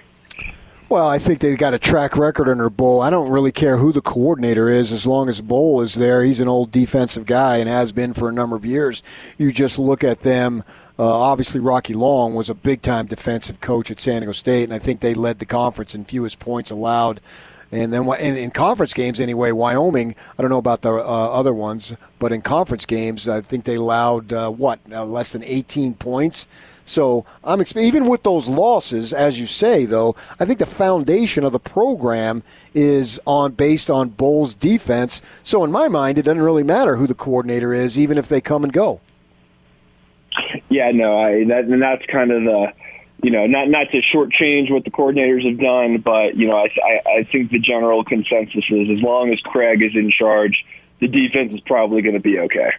Well, 0.87 1.07
I 1.07 1.17
think 1.17 1.39
they've 1.39 1.57
got 1.57 1.73
a 1.73 1.79
track 1.79 2.15
record 2.15 2.47
under 2.47 2.69
Bohl. 2.69 3.03
I 3.03 3.09
don't 3.09 3.31
really 3.31 3.51
care 3.51 3.77
who 3.77 3.91
the 3.91 4.01
coordinator 4.01 4.69
is 4.69 4.91
as 4.91 5.07
long 5.07 5.29
as 5.29 5.41
Bohl 5.41 5.83
is 5.83 5.95
there. 5.95 6.23
He's 6.23 6.39
an 6.39 6.47
old 6.47 6.71
defensive 6.71 7.25
guy 7.25 7.57
and 7.57 7.67
has 7.67 7.91
been 7.91 8.13
for 8.13 8.29
a 8.29 8.31
number 8.31 8.55
of 8.55 8.67
years. 8.67 9.01
You 9.35 9.51
just 9.51 9.79
look 9.79 10.03
at 10.03 10.19
them. 10.19 10.63
Uh, 10.99 11.11
obviously, 11.11 11.59
Rocky 11.59 11.95
Long 11.95 12.35
was 12.35 12.51
a 12.51 12.53
big 12.53 12.83
time 12.83 13.07
defensive 13.07 13.61
coach 13.61 13.89
at 13.89 13.99
San 13.99 14.21
Diego 14.21 14.31
State, 14.31 14.65
and 14.65 14.73
I 14.73 14.79
think 14.79 14.99
they 14.99 15.15
led 15.15 15.39
the 15.39 15.45
conference 15.47 15.95
in 15.95 16.05
fewest 16.05 16.39
points 16.39 16.69
allowed. 16.69 17.19
And 17.75 17.91
then 17.91 18.07
in, 18.19 18.35
in 18.35 18.51
conference 18.51 18.93
games, 18.93 19.19
anyway, 19.19 19.51
Wyoming, 19.51 20.15
I 20.37 20.41
don't 20.41 20.49
know 20.49 20.57
about 20.57 20.81
the 20.81 20.93
uh, 20.93 20.97
other 20.97 21.53
ones, 21.53 21.95
but 22.19 22.31
in 22.31 22.41
conference 22.41 22.85
games, 22.85 23.27
I 23.27 23.41
think 23.41 23.65
they 23.65 23.75
allowed, 23.75 24.31
uh, 24.31 24.49
what, 24.49 24.79
uh, 24.91 25.05
less 25.05 25.33
than 25.33 25.43
18 25.43 25.95
points? 25.95 26.47
So 26.85 27.25
I'm 27.43 27.63
even 27.75 28.05
with 28.05 28.21
those 28.23 28.47
losses, 28.47 29.11
as 29.11 29.39
you 29.39 29.47
say, 29.47 29.85
though, 29.85 30.15
I 30.39 30.45
think 30.45 30.59
the 30.59 30.67
foundation 30.67 31.43
of 31.43 31.51
the 31.51 31.59
program 31.59 32.43
is 32.75 33.19
on 33.25 33.53
based 33.53 33.89
on 33.89 34.09
Bohl's 34.09 34.53
defense. 34.53 35.21
So 35.41 35.63
in 35.63 35.71
my 35.71 35.87
mind, 35.87 36.19
it 36.19 36.23
doesn't 36.23 36.41
really 36.41 36.63
matter 36.63 36.95
who 36.95 37.07
the 37.07 37.15
coordinator 37.15 37.73
is, 37.73 37.99
even 37.99 38.19
if 38.19 38.29
they 38.29 38.39
come 38.39 38.63
and 38.63 38.71
go. 38.71 39.01
Yeah, 40.69 40.91
no, 40.91 41.17
I 41.17 41.45
that, 41.45 41.65
and 41.65 41.81
that's 41.81 42.05
kind 42.05 42.31
of 42.31 42.43
the 42.43 42.73
you 43.23 43.31
know, 43.31 43.45
not 43.47 43.69
not 43.69 43.89
to 43.91 44.01
shortchange 44.01 44.71
what 44.71 44.83
the 44.83 44.91
coordinators 44.91 45.47
have 45.49 45.59
done, 45.59 45.97
but 45.99 46.35
you 46.35 46.47
know, 46.47 46.57
I, 46.57 46.69
I, 46.83 47.19
I 47.19 47.23
think 47.31 47.51
the 47.51 47.59
general 47.59 48.03
consensus 48.03 48.65
is 48.69 48.89
as 48.89 49.01
long 49.01 49.31
as 49.31 49.39
Craig 49.41 49.81
is 49.81 49.95
in 49.95 50.11
charge, 50.11 50.65
the 50.99 51.07
defense 51.07 51.53
is 51.53 51.61
probably 51.61 52.01
going 52.01 52.15
to 52.15 52.21
be 52.21 52.39
okay. 52.39 52.71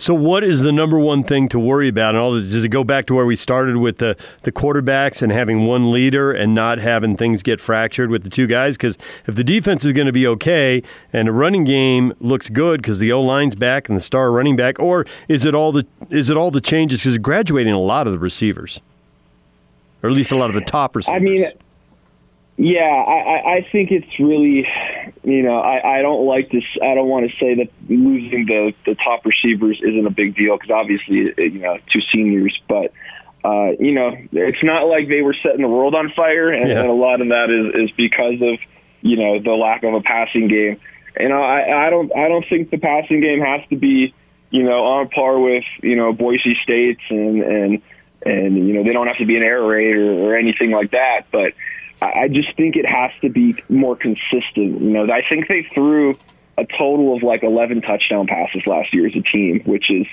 So, 0.00 0.14
what 0.14 0.44
is 0.44 0.62
the 0.62 0.70
number 0.70 0.96
one 0.96 1.24
thing 1.24 1.48
to 1.48 1.58
worry 1.58 1.88
about? 1.88 2.10
And 2.10 2.18
all 2.18 2.32
this, 2.32 2.48
does 2.48 2.64
it 2.64 2.68
go 2.68 2.84
back 2.84 3.06
to 3.06 3.14
where 3.14 3.26
we 3.26 3.34
started 3.34 3.78
with 3.78 3.98
the 3.98 4.16
the 4.44 4.52
quarterbacks 4.52 5.22
and 5.22 5.32
having 5.32 5.66
one 5.66 5.90
leader 5.90 6.30
and 6.30 6.54
not 6.54 6.78
having 6.78 7.16
things 7.16 7.42
get 7.42 7.58
fractured 7.58 8.08
with 8.08 8.22
the 8.22 8.30
two 8.30 8.46
guys? 8.46 8.76
Because 8.76 8.96
if 9.26 9.34
the 9.34 9.42
defense 9.42 9.84
is 9.84 9.92
going 9.92 10.06
to 10.06 10.12
be 10.12 10.24
okay 10.28 10.84
and 11.12 11.26
the 11.26 11.32
running 11.32 11.64
game 11.64 12.12
looks 12.20 12.48
good 12.48 12.80
because 12.80 13.00
the 13.00 13.10
O 13.10 13.20
line's 13.20 13.56
back 13.56 13.88
and 13.88 13.98
the 13.98 14.02
star 14.02 14.30
running 14.30 14.54
back, 14.54 14.78
or 14.78 15.04
is 15.26 15.44
it 15.44 15.52
all 15.52 15.72
the 15.72 15.84
is 16.10 16.30
it 16.30 16.36
all 16.36 16.52
the 16.52 16.60
changes? 16.60 17.00
Because 17.00 17.18
graduating 17.18 17.72
a 17.72 17.80
lot 17.80 18.06
of 18.06 18.12
the 18.12 18.20
receivers, 18.20 18.80
or 20.04 20.10
at 20.10 20.14
least 20.14 20.30
a 20.30 20.36
lot 20.36 20.48
of 20.48 20.54
the 20.54 20.60
top 20.60 20.94
receivers. 20.94 21.16
I 21.16 21.24
mean 21.24 21.44
yeah, 22.60 22.82
I, 22.82 23.58
I 23.58 23.68
think 23.70 23.92
it's 23.92 24.18
really, 24.18 24.68
you 25.22 25.42
know, 25.44 25.60
I, 25.60 25.98
I 25.98 26.02
don't 26.02 26.26
like 26.26 26.50
this. 26.50 26.64
I 26.82 26.96
don't 26.96 27.06
want 27.06 27.30
to 27.30 27.36
say 27.38 27.54
that 27.54 27.68
losing 27.88 28.46
the, 28.46 28.74
the 28.84 28.96
top 28.96 29.24
receivers 29.24 29.78
isn't 29.80 30.04
a 30.04 30.10
big 30.10 30.34
deal 30.34 30.56
because 30.56 30.72
obviously, 30.72 31.32
you 31.38 31.60
know, 31.60 31.78
two 31.92 32.00
seniors, 32.12 32.60
but, 32.68 32.92
uh, 33.44 33.70
you 33.78 33.92
know, 33.92 34.10
it's 34.32 34.64
not 34.64 34.88
like 34.88 35.08
they 35.08 35.22
were 35.22 35.36
setting 35.40 35.62
the 35.62 35.68
world 35.68 35.94
on 35.94 36.10
fire. 36.16 36.50
And, 36.50 36.68
yeah. 36.68 36.80
and 36.80 36.90
a 36.90 36.92
lot 36.92 37.20
of 37.20 37.28
that 37.28 37.48
is, 37.48 37.90
is 37.90 37.96
because 37.96 38.42
of, 38.42 38.58
you 39.02 39.16
know, 39.16 39.38
the 39.38 39.52
lack 39.52 39.84
of 39.84 39.94
a 39.94 40.00
passing 40.00 40.48
game. 40.48 40.80
You 41.20 41.28
know, 41.28 41.40
I, 41.40 41.86
I 41.86 41.90
don't, 41.90 42.10
I 42.16 42.26
don't 42.26 42.44
think 42.48 42.70
the 42.70 42.78
passing 42.78 43.20
game 43.20 43.40
has 43.40 43.60
to 43.70 43.76
be, 43.76 44.14
you 44.50 44.64
know, 44.64 44.84
on 44.84 45.10
par 45.10 45.38
with, 45.38 45.64
you 45.80 45.94
know, 45.94 46.12
Boise 46.12 46.58
State's 46.64 47.02
and, 47.08 47.40
and, 47.40 47.82
and, 48.26 48.56
you 48.66 48.74
know, 48.74 48.82
they 48.82 48.92
don't 48.92 49.06
have 49.06 49.18
to 49.18 49.26
be 49.26 49.36
an 49.36 49.44
air 49.44 49.62
raid 49.62 49.94
or, 49.94 50.12
or 50.12 50.36
anything 50.36 50.72
like 50.72 50.90
that. 50.90 51.26
But, 51.30 51.52
I 52.00 52.28
just 52.28 52.56
think 52.56 52.76
it 52.76 52.86
has 52.86 53.10
to 53.22 53.28
be 53.28 53.56
more 53.68 53.96
consistent. 53.96 54.80
You 54.80 54.90
know, 54.90 55.12
I 55.12 55.22
think 55.28 55.48
they 55.48 55.66
threw 55.74 56.16
a 56.56 56.64
total 56.64 57.16
of 57.16 57.22
like 57.22 57.42
11 57.42 57.82
touchdown 57.82 58.26
passes 58.26 58.66
last 58.66 58.92
year 58.92 59.06
as 59.06 59.14
a 59.14 59.22
team, 59.22 59.62
which 59.64 59.90
is 59.90 60.06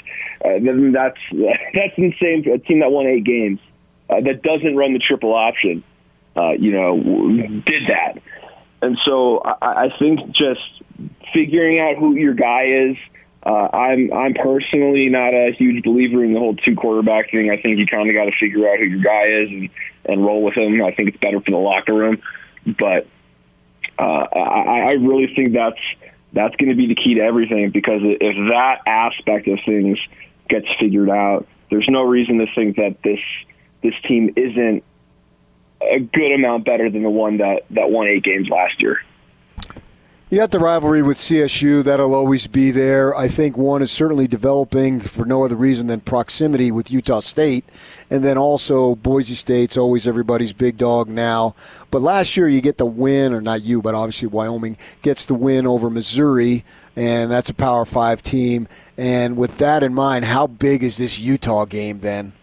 uh, 0.43 0.59
that's 0.91 1.17
that's 1.73 1.97
insane. 1.97 2.47
A 2.49 2.57
team 2.59 2.79
that 2.79 2.91
won 2.91 3.07
eight 3.07 3.23
games 3.23 3.59
uh, 4.09 4.21
that 4.21 4.41
doesn't 4.41 4.75
run 4.75 4.93
the 4.93 4.99
triple 4.99 5.33
option, 5.33 5.83
uh, 6.35 6.51
you 6.51 6.71
know, 6.71 6.97
did 7.65 7.87
that. 7.87 8.21
And 8.81 8.97
so 9.03 9.39
I, 9.39 9.85
I 9.85 9.97
think 9.97 10.31
just 10.31 10.61
figuring 11.33 11.79
out 11.79 11.97
who 11.97 12.15
your 12.15 12.33
guy 12.33 12.65
is. 12.65 12.97
Uh, 13.43 13.69
I'm 13.75 14.11
I'm 14.11 14.33
personally 14.33 15.09
not 15.09 15.33
a 15.33 15.51
huge 15.51 15.83
believer 15.83 16.23
in 16.23 16.33
the 16.33 16.39
whole 16.39 16.55
two 16.55 16.75
quarterback 16.75 17.29
thing. 17.31 17.51
I 17.51 17.61
think 17.61 17.77
you 17.77 17.85
kind 17.85 18.09
of 18.09 18.15
got 18.15 18.25
to 18.25 18.31
figure 18.39 18.67
out 18.67 18.79
who 18.79 18.85
your 18.85 19.01
guy 19.01 19.25
is 19.27 19.49
and 19.49 19.69
and 20.07 20.25
roll 20.25 20.43
with 20.43 20.55
him. 20.55 20.83
I 20.83 20.93
think 20.93 21.09
it's 21.09 21.17
better 21.17 21.39
for 21.41 21.51
the 21.51 21.57
locker 21.57 21.93
room, 21.93 22.21
but 22.65 23.07
uh, 23.97 24.01
I, 24.01 24.79
I 24.79 24.91
really 24.93 25.33
think 25.35 25.53
that's 25.53 25.79
that's 26.33 26.55
going 26.57 26.69
to 26.69 26.75
be 26.75 26.87
the 26.87 26.95
key 26.95 27.15
to 27.15 27.21
everything 27.21 27.69
because 27.71 28.01
if 28.03 28.35
that 28.51 28.81
aspect 28.85 29.47
of 29.47 29.59
things 29.65 29.97
gets 30.49 30.67
figured 30.79 31.09
out, 31.09 31.47
there's 31.69 31.87
no 31.87 32.03
reason 32.03 32.39
to 32.39 32.47
think 32.53 32.75
that 32.77 32.97
this 33.03 33.19
this 33.81 33.93
team 34.03 34.33
isn't 34.35 34.83
a 35.81 35.99
good 35.99 36.31
amount 36.33 36.65
better 36.65 36.89
than 36.89 37.03
the 37.03 37.09
one 37.09 37.37
that 37.37 37.63
that 37.71 37.89
won 37.89 38.07
eight 38.07 38.23
games 38.23 38.49
last 38.49 38.81
year. 38.81 38.99
You 40.35 40.41
got 40.41 40.51
the 40.51 40.59
rivalry 40.59 41.01
with 41.01 41.15
CSU. 41.15 41.81
That'll 41.81 42.13
always 42.13 42.45
be 42.45 42.69
there. 42.69 43.15
I 43.15 43.29
think 43.29 43.55
one 43.55 43.81
is 43.81 43.89
certainly 43.89 44.27
developing 44.27 44.99
for 44.99 45.25
no 45.25 45.45
other 45.45 45.55
reason 45.55 45.87
than 45.87 46.01
proximity 46.01 46.73
with 46.73 46.91
Utah 46.91 47.21
State. 47.21 47.63
And 48.09 48.21
then 48.21 48.37
also 48.37 48.95
Boise 48.95 49.35
State's 49.35 49.77
always 49.77 50.05
everybody's 50.05 50.51
big 50.51 50.77
dog 50.77 51.07
now. 51.07 51.55
But 51.89 52.01
last 52.01 52.35
year 52.35 52.49
you 52.49 52.59
get 52.59 52.77
the 52.77 52.85
win, 52.85 53.31
or 53.31 53.39
not 53.39 53.61
you, 53.61 53.81
but 53.81 53.95
obviously 53.95 54.27
Wyoming 54.27 54.77
gets 55.01 55.25
the 55.25 55.35
win 55.35 55.65
over 55.65 55.89
Missouri. 55.89 56.65
And 56.97 57.31
that's 57.31 57.49
a 57.49 57.53
Power 57.53 57.85
Five 57.85 58.21
team. 58.21 58.67
And 58.97 59.37
with 59.37 59.59
that 59.59 59.83
in 59.83 59.93
mind, 59.93 60.25
how 60.25 60.47
big 60.47 60.83
is 60.83 60.97
this 60.97 61.17
Utah 61.17 61.63
game 61.63 61.99
then? 61.99 62.33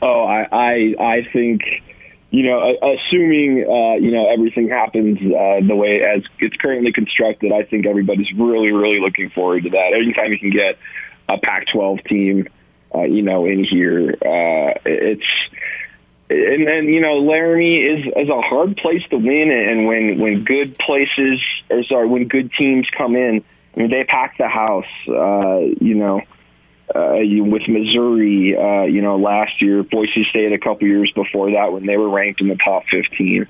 Oh, 0.00 0.24
I, 0.24 0.48
I, 0.50 0.94
I 0.98 1.28
think 1.30 1.60
you 2.30 2.42
know, 2.42 2.76
assuming 2.82 3.64
uh, 3.64 3.94
you 3.94 4.10
know 4.10 4.28
everything 4.28 4.68
happens 4.68 5.18
uh, 5.18 5.66
the 5.66 5.74
way 5.74 6.02
as 6.02 6.22
it's 6.38 6.56
currently 6.56 6.92
constructed, 6.92 7.52
I 7.52 7.64
think 7.64 7.86
everybody's 7.86 8.30
really, 8.32 8.70
really 8.70 9.00
looking 9.00 9.30
forward 9.30 9.64
to 9.64 9.70
that. 9.70 9.94
Anytime 9.94 10.32
you 10.32 10.38
can 10.38 10.50
get 10.50 10.78
a 11.28 11.38
Pac-12 11.38 12.06
team, 12.06 12.48
uh, 12.94 13.02
you 13.02 13.22
know, 13.22 13.46
in 13.46 13.64
here, 13.64 14.10
uh, 14.10 14.78
it's 14.84 15.24
and 16.30 16.66
then 16.66 16.84
you 16.84 17.00
know 17.00 17.20
Laramie 17.20 17.78
is 17.78 18.06
is 18.14 18.28
a 18.28 18.42
hard 18.42 18.76
place 18.76 19.02
to 19.08 19.16
win, 19.16 19.50
and 19.50 19.86
when 19.86 20.18
when 20.18 20.44
good 20.44 20.78
places 20.78 21.40
or 21.70 21.82
sorry 21.84 22.08
when 22.08 22.28
good 22.28 22.52
teams 22.52 22.86
come 22.90 23.16
in, 23.16 23.42
I 23.74 23.80
mean 23.80 23.90
they 23.90 24.04
pack 24.04 24.36
the 24.36 24.48
house. 24.48 24.84
Uh, 25.08 25.60
you 25.80 25.94
know 25.94 26.20
uh, 26.94 27.18
with 27.20 27.68
Missouri, 27.68 28.56
uh, 28.56 28.84
you 28.84 29.02
know, 29.02 29.16
last 29.16 29.60
year, 29.60 29.82
Boise 29.82 30.24
State 30.30 30.52
a 30.52 30.58
couple 30.58 30.86
years 30.88 31.10
before 31.12 31.52
that 31.52 31.72
when 31.72 31.86
they 31.86 31.96
were 31.96 32.08
ranked 32.08 32.40
in 32.40 32.48
the 32.48 32.56
top 32.56 32.84
15. 32.90 33.46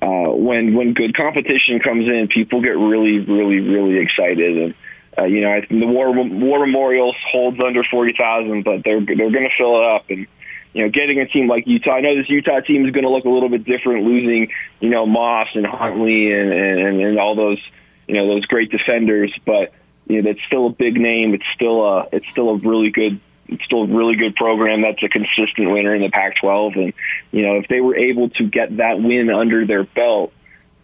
Uh, 0.00 0.30
when 0.30 0.74
when 0.74 0.94
good 0.94 1.12
competition 1.14 1.80
comes 1.80 2.06
in, 2.06 2.28
people 2.28 2.62
get 2.62 2.78
really, 2.78 3.18
really, 3.18 3.58
really 3.58 3.98
excited. 3.98 4.56
And 4.56 4.74
uh, 5.18 5.24
you 5.24 5.40
know, 5.40 5.50
I 5.50 5.66
the 5.68 5.86
War 5.86 6.12
War 6.12 6.64
Memorial 6.64 7.14
holds 7.32 7.58
under 7.58 7.82
forty 7.82 8.14
thousand, 8.16 8.62
but 8.62 8.84
they're 8.84 9.00
they're 9.00 9.16
going 9.16 9.48
to 9.50 9.56
fill 9.58 9.76
it 9.78 9.84
up. 9.84 10.08
And 10.08 10.28
you 10.72 10.84
know, 10.84 10.90
getting 10.90 11.18
a 11.18 11.26
team 11.26 11.48
like 11.48 11.66
Utah, 11.66 11.94
I 11.94 12.00
know 12.00 12.14
this 12.14 12.30
Utah 12.30 12.60
team 12.60 12.86
is 12.86 12.92
going 12.92 13.04
to 13.04 13.10
look 13.10 13.24
a 13.24 13.28
little 13.28 13.48
bit 13.48 13.64
different, 13.64 14.04
losing 14.04 14.52
you 14.78 14.90
know 14.90 15.04
Moss 15.04 15.48
and 15.54 15.66
Huntley 15.66 16.30
and 16.30 16.52
and, 16.52 17.00
and 17.00 17.18
all 17.18 17.34
those 17.34 17.58
you 18.06 18.14
know 18.14 18.28
those 18.28 18.46
great 18.46 18.70
defenders, 18.70 19.32
but 19.44 19.72
you 20.08 20.22
know, 20.22 20.32
that's 20.32 20.44
still 20.46 20.66
a 20.66 20.70
big 20.70 20.98
name. 20.98 21.34
It's 21.34 21.46
still 21.54 21.84
a 21.84 22.08
it's 22.12 22.28
still 22.30 22.50
a 22.50 22.56
really 22.56 22.90
good 22.90 23.20
it's 23.48 23.64
still 23.64 23.84
a 23.84 23.86
really 23.86 24.16
good 24.16 24.36
program 24.36 24.82
that's 24.82 25.02
a 25.02 25.08
consistent 25.08 25.70
winner 25.70 25.94
in 25.94 26.02
the 26.02 26.10
Pac-12. 26.10 26.76
And 26.76 26.92
you 27.30 27.46
know, 27.46 27.56
if 27.56 27.68
they 27.68 27.80
were 27.80 27.96
able 27.96 28.30
to 28.30 28.44
get 28.44 28.76
that 28.78 29.00
win 29.00 29.30
under 29.30 29.66
their 29.66 29.84
belt, 29.84 30.32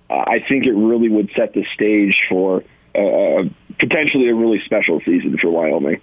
uh, 0.09 0.15
I 0.15 0.45
think 0.47 0.67
it 0.67 0.73
really 0.73 1.09
would 1.09 1.31
set 1.37 1.53
the 1.53 1.65
stage 1.75 2.17
for 2.29 2.65
uh, 2.95 3.45
potentially 3.79 4.29
a 4.29 4.35
really 4.35 4.61
special 4.61 5.01
season 5.01 5.37
for 5.39 5.51
Wyoming. 5.51 6.01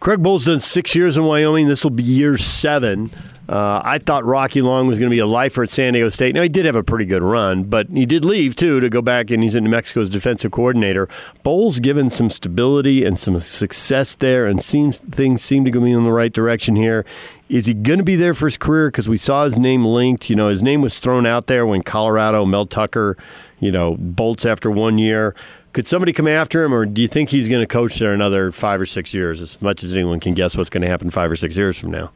Craig 0.00 0.22
Bohl's 0.22 0.46
done 0.46 0.60
six 0.60 0.96
years 0.96 1.18
in 1.18 1.24
Wyoming. 1.24 1.68
This 1.68 1.84
will 1.84 1.90
be 1.90 2.02
year 2.02 2.38
seven. 2.38 3.10
Uh, 3.46 3.82
I 3.84 3.98
thought 3.98 4.24
Rocky 4.24 4.62
Long 4.62 4.86
was 4.86 4.98
going 4.98 5.10
to 5.10 5.14
be 5.14 5.18
a 5.18 5.26
lifer 5.26 5.64
at 5.64 5.68
San 5.68 5.92
Diego 5.92 6.08
State. 6.08 6.34
Now, 6.34 6.40
he 6.40 6.48
did 6.48 6.64
have 6.64 6.76
a 6.76 6.82
pretty 6.82 7.04
good 7.04 7.22
run, 7.22 7.64
but 7.64 7.88
he 7.88 8.06
did 8.06 8.24
leave, 8.24 8.54
too, 8.54 8.80
to 8.80 8.88
go 8.88 9.02
back, 9.02 9.30
and 9.30 9.42
he's 9.42 9.54
in 9.54 9.64
New 9.64 9.70
Mexico's 9.70 10.08
defensive 10.08 10.52
coordinator. 10.52 11.06
Bohl's 11.44 11.80
given 11.80 12.08
some 12.08 12.30
stability 12.30 13.04
and 13.04 13.18
some 13.18 13.38
success 13.40 14.14
there, 14.14 14.46
and 14.46 14.62
seems 14.62 14.96
things 14.96 15.42
seem 15.42 15.66
to 15.66 15.70
go 15.70 15.84
in 15.84 16.04
the 16.04 16.12
right 16.12 16.32
direction 16.32 16.76
here. 16.76 17.04
Is 17.50 17.66
he 17.66 17.74
going 17.74 17.98
to 17.98 18.04
be 18.04 18.16
there 18.16 18.32
for 18.32 18.46
his 18.46 18.56
career? 18.56 18.88
Because 18.88 19.08
we 19.08 19.18
saw 19.18 19.44
his 19.44 19.58
name 19.58 19.84
linked. 19.84 20.30
You 20.30 20.36
know, 20.36 20.48
his 20.48 20.62
name 20.62 20.80
was 20.80 20.98
thrown 20.98 21.26
out 21.26 21.46
there 21.46 21.66
when 21.66 21.82
Colorado, 21.82 22.46
Mel 22.46 22.64
Tucker, 22.64 23.18
you 23.58 23.72
know, 23.72 23.96
bolts 23.98 24.46
after 24.46 24.70
one 24.70 24.96
year. 24.96 25.34
Could 25.72 25.86
somebody 25.86 26.12
come 26.12 26.26
after 26.26 26.64
him, 26.64 26.74
or 26.74 26.84
do 26.84 27.00
you 27.00 27.08
think 27.08 27.30
he's 27.30 27.48
going 27.48 27.60
to 27.60 27.66
coach 27.66 27.98
there 27.98 28.12
another 28.12 28.50
five 28.50 28.80
or 28.80 28.86
six 28.86 29.14
years? 29.14 29.40
As 29.40 29.60
much 29.62 29.84
as 29.84 29.92
anyone 29.92 30.18
can 30.18 30.34
guess 30.34 30.56
what's 30.56 30.70
going 30.70 30.82
to 30.82 30.88
happen 30.88 31.10
five 31.10 31.30
or 31.30 31.36
six 31.36 31.56
years 31.56 31.78
from 31.78 31.92
now. 31.92 32.12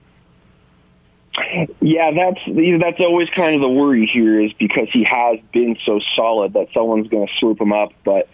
Yeah, 1.80 2.10
that's 2.12 2.44
that's 2.46 3.00
always 3.00 3.28
kind 3.30 3.54
of 3.54 3.60
the 3.60 3.68
worry 3.68 4.06
here 4.06 4.40
is 4.40 4.52
because 4.54 4.88
he 4.92 5.04
has 5.04 5.38
been 5.52 5.76
so 5.84 6.00
solid 6.16 6.54
that 6.54 6.68
someone's 6.72 7.08
going 7.08 7.26
to 7.26 7.34
swoop 7.38 7.60
him 7.60 7.72
up. 7.72 7.92
But 8.04 8.28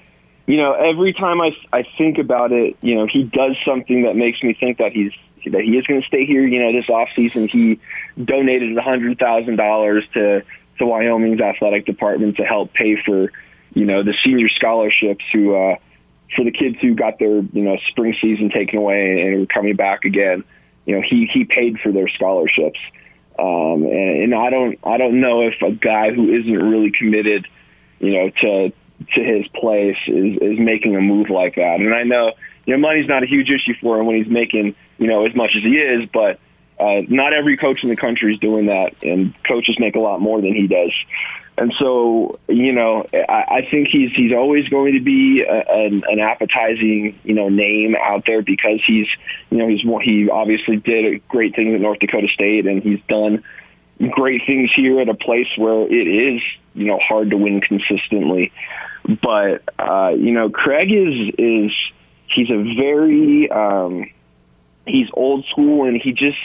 you 0.47 0.57
know, 0.57 0.73
every 0.73 1.12
time 1.12 1.41
I, 1.41 1.55
I 1.73 1.85
think 1.99 2.19
about 2.19 2.53
it, 2.53 2.77
you 2.81 2.95
know, 2.95 3.07
he 3.07 3.25
does 3.25 3.57
something 3.65 4.03
that 4.05 4.17
makes 4.17 4.43
me 4.43 4.55
think 4.55 4.79
that 4.79 4.93
he's 4.93 5.12
that 5.47 5.62
he 5.62 5.77
is 5.77 5.87
going 5.87 6.00
to 6.00 6.07
stay 6.07 6.27
here. 6.27 6.47
You 6.47 6.61
know, 6.61 6.73
this 6.73 6.89
off 6.89 7.11
season 7.15 7.49
he 7.49 7.81
donated 8.23 8.77
a 8.77 8.83
hundred 8.83 9.19
thousand 9.19 9.57
dollars 9.57 10.05
to 10.15 10.45
to 10.79 10.87
Wyoming's 10.87 11.41
athletic 11.41 11.87
department 11.87 12.37
to 12.37 12.45
help 12.45 12.73
pay 12.73 12.97
for 13.03 13.33
you 13.75 13.85
know 13.85 14.03
the 14.03 14.15
senior 14.25 14.49
scholarships 14.49 15.25
who 15.33 15.55
uh, 15.55 15.77
for 16.35 16.45
the 16.45 16.50
kids 16.50 16.77
who 16.81 16.95
got 16.95 17.19
their 17.19 17.41
you 17.41 17.62
know 17.62 17.77
spring 17.89 18.17
season 18.21 18.50
taken 18.50 18.79
away 18.79 19.23
and 19.23 19.41
were 19.41 19.47
coming 19.47 19.77
back 19.77 20.05
again. 20.05 20.45
You 20.87 20.97
know, 20.97 21.03
he 21.03 21.27
he 21.27 21.45
paid 21.45 21.79
for 21.81 21.93
their 21.93 22.09
scholarships. 22.09 22.79
Um, 23.39 23.85
and, 23.85 24.23
and 24.25 24.35
I 24.35 24.50
don't 24.50 24.79
I 24.85 24.99
don't 24.99 25.21
know 25.21 25.43
if 25.43 25.61
a 25.62 25.73
guy 25.73 26.12
who 26.12 26.33
isn't 26.33 26.53
really 26.53 26.91
committed, 26.91 27.47
you 27.99 28.12
know, 28.12 28.31
to 28.31 28.73
to 29.15 29.25
his 29.25 29.47
place 29.49 29.97
is 30.07 30.39
is 30.41 30.59
making 30.59 30.97
a 30.97 31.00
move 31.00 31.31
like 31.31 31.57
that. 31.57 31.81
And 31.81 31.95
I 31.95 32.03
know 32.03 32.33
you 32.67 32.75
know 32.75 32.81
money's 32.81 33.09
not 33.09 33.23
a 33.23 33.27
huge 33.27 33.50
issue 33.50 33.75
for 33.81 33.99
him 33.99 34.07
when 34.07 34.17
he's 34.17 34.31
making 34.31 34.75
you 34.99 35.07
know 35.07 35.27
as 35.27 35.35
much 35.35 35.53
as 35.57 35.62
he 35.62 35.79
is, 35.79 36.09
but 36.12 36.39
uh, 36.80 37.02
not 37.08 37.32
every 37.32 37.56
coach 37.56 37.82
in 37.82 37.88
the 37.88 37.96
country 37.96 38.32
is 38.32 38.38
doing 38.38 38.66
that, 38.66 39.02
and 39.02 39.34
coaches 39.44 39.76
make 39.78 39.96
a 39.96 40.00
lot 40.00 40.20
more 40.20 40.40
than 40.40 40.54
he 40.54 40.66
does. 40.66 40.92
And 41.58 41.75
so, 41.78 42.38
you 42.49 42.72
know, 42.72 43.06
I, 43.12 43.44
I 43.50 43.68
think 43.70 43.88
he's 43.88 44.12
he's 44.12 44.32
always 44.32 44.68
going 44.70 44.94
to 44.94 45.00
be 45.00 45.42
a, 45.42 45.58
an, 45.70 46.02
an 46.08 46.18
appetizing, 46.18 47.18
you 47.22 47.34
know, 47.34 47.50
name 47.50 47.94
out 47.94 48.25
there 48.26 48.40
because 48.40 48.80
he's, 48.87 49.06
you 49.50 49.58
know, 49.58 49.68
he's 49.68 49.82
he 50.02 50.30
obviously 50.30 50.76
did 50.76 51.26
great 51.28 51.54
things 51.54 51.75
at 51.75 51.80
North 51.82 51.99
Dakota 51.99 52.28
State, 52.28 52.66
and 52.66 52.82
he's 52.82 53.00
done 53.08 53.44
great 54.10 54.46
things 54.46 54.70
here 54.75 55.00
at 55.00 55.10
a 55.10 55.14
place 55.14 55.49
where 55.58 55.82
it 55.82 56.08
is, 56.08 56.42
you 56.75 56.87
know, 56.87 56.99
hard 56.99 57.28
to 57.28 57.37
win 57.37 57.60
consistently. 57.60 58.52
But 59.22 59.62
uh, 59.78 60.14
you 60.16 60.32
know, 60.32 60.49
Craig 60.49 60.90
is 60.90 61.34
is 61.37 61.72
he's 62.26 62.50
a 62.50 62.75
very 62.75 63.50
um, 63.50 64.10
he's 64.87 65.08
old 65.12 65.44
school, 65.46 65.87
and 65.87 66.00
he 66.00 66.12
just 66.12 66.38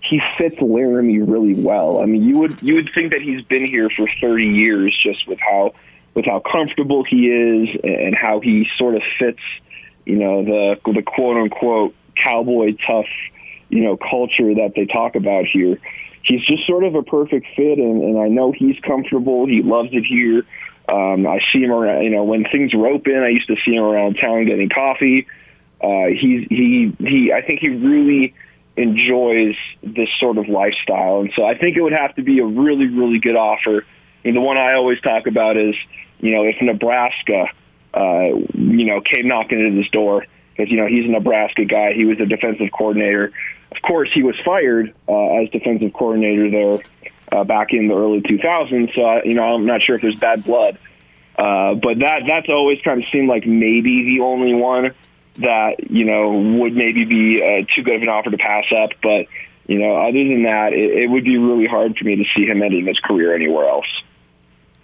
he 0.00 0.20
fits 0.36 0.56
Laramie 0.60 1.20
really 1.20 1.54
well. 1.54 2.02
I 2.02 2.06
mean, 2.06 2.24
you 2.24 2.38
would 2.38 2.60
you 2.62 2.74
would 2.74 2.90
think 2.94 3.12
that 3.12 3.22
he's 3.22 3.42
been 3.42 3.66
here 3.66 3.88
for 3.90 4.08
30 4.20 4.46
years 4.46 4.96
just 5.02 5.26
with 5.26 5.38
how 5.38 5.74
with 6.14 6.26
how 6.26 6.40
comfortable 6.40 7.04
he 7.04 7.28
is 7.28 7.80
and 7.82 8.14
how 8.14 8.40
he 8.40 8.68
sort 8.76 8.96
of 8.96 9.02
fits, 9.18 9.40
you 10.04 10.16
know, 10.16 10.44
the 10.44 10.92
the 10.92 11.02
quote 11.02 11.36
unquote 11.36 11.94
cowboy 12.16 12.76
tough, 12.86 13.06
you 13.68 13.82
know, 13.82 13.96
culture 13.96 14.54
that 14.54 14.72
they 14.74 14.86
talk 14.86 15.14
about 15.14 15.46
here. 15.46 15.78
He's 16.22 16.44
just 16.44 16.66
sort 16.66 16.84
of 16.84 16.94
a 16.94 17.02
perfect 17.02 17.46
fit, 17.56 17.78
and, 17.78 18.02
and 18.02 18.18
I 18.18 18.28
know 18.28 18.52
he's 18.52 18.78
comfortable. 18.80 19.46
He 19.46 19.62
loves 19.62 19.88
it 19.92 20.04
here. 20.04 20.44
Um, 20.88 21.26
I 21.26 21.40
see 21.52 21.62
him 21.62 21.72
around, 21.72 22.02
you 22.02 22.10
know, 22.10 22.24
when 22.24 22.44
things 22.44 22.74
were 22.74 22.86
open. 22.86 23.16
I 23.18 23.28
used 23.28 23.48
to 23.48 23.56
see 23.64 23.74
him 23.74 23.82
around 23.82 24.18
town 24.20 24.44
getting 24.46 24.68
coffee. 24.68 25.26
Uh, 25.82 26.06
he's 26.06 26.46
he 26.48 26.94
he. 27.00 27.32
I 27.32 27.42
think 27.42 27.60
he 27.60 27.68
really 27.68 28.34
enjoys 28.76 29.56
this 29.82 30.08
sort 30.18 30.38
of 30.38 30.48
lifestyle. 30.48 31.20
And 31.20 31.32
so 31.36 31.44
I 31.44 31.56
think 31.56 31.76
it 31.76 31.82
would 31.82 31.92
have 31.92 32.14
to 32.16 32.22
be 32.22 32.38
a 32.38 32.44
really, 32.44 32.86
really 32.86 33.18
good 33.18 33.36
offer. 33.36 33.84
And 34.24 34.36
the 34.36 34.40
one 34.40 34.56
I 34.56 34.74
always 34.74 35.00
talk 35.00 35.26
about 35.26 35.56
is, 35.56 35.74
you 36.20 36.34
know, 36.34 36.44
if 36.44 36.56
Nebraska, 36.62 37.48
uh, 37.92 38.28
you 38.54 38.86
know, 38.86 39.00
came 39.00 39.28
knocking 39.28 39.66
at 39.66 39.72
his 39.72 39.88
door, 39.88 40.24
because, 40.56 40.70
you 40.70 40.78
know, 40.78 40.86
he's 40.86 41.04
a 41.04 41.08
Nebraska 41.08 41.64
guy. 41.64 41.92
He 41.92 42.04
was 42.04 42.20
a 42.20 42.26
defensive 42.26 42.70
coordinator. 42.72 43.32
Of 43.70 43.82
course, 43.82 44.10
he 44.12 44.22
was 44.22 44.36
fired 44.44 44.94
uh, 45.08 45.42
as 45.42 45.50
defensive 45.50 45.92
coordinator 45.92 46.50
there 46.50 46.78
uh, 47.32 47.44
back 47.44 47.72
in 47.72 47.88
the 47.88 47.94
early 47.94 48.20
2000s. 48.20 48.94
So, 48.94 49.02
I, 49.02 49.22
you 49.24 49.34
know, 49.34 49.54
I'm 49.54 49.66
not 49.66 49.82
sure 49.82 49.96
if 49.96 50.02
there's 50.02 50.16
bad 50.16 50.44
blood. 50.44 50.78
Uh, 51.36 51.74
but 51.74 51.98
that 51.98 52.22
that's 52.26 52.50
always 52.50 52.78
kind 52.82 53.02
of 53.02 53.08
seemed 53.10 53.28
like 53.28 53.46
maybe 53.46 54.04
the 54.04 54.22
only 54.22 54.52
one 54.52 54.92
that 55.36 55.90
you 55.90 56.04
know 56.04 56.32
would 56.58 56.74
maybe 56.74 57.04
be 57.04 57.42
uh, 57.42 57.66
too 57.74 57.82
good 57.82 57.96
of 57.96 58.02
an 58.02 58.08
offer 58.08 58.30
to 58.30 58.38
pass 58.38 58.66
up. 58.76 58.90
But 59.02 59.26
you 59.66 59.78
know, 59.78 59.96
other 59.96 60.12
than 60.12 60.42
that, 60.44 60.72
it, 60.72 61.04
it 61.04 61.10
would 61.10 61.24
be 61.24 61.38
really 61.38 61.66
hard 61.66 61.96
for 61.96 62.04
me 62.04 62.16
to 62.16 62.24
see 62.34 62.46
him 62.46 62.62
ending 62.62 62.86
his 62.86 62.98
career 62.98 63.34
anywhere 63.34 63.68
else. 63.68 63.86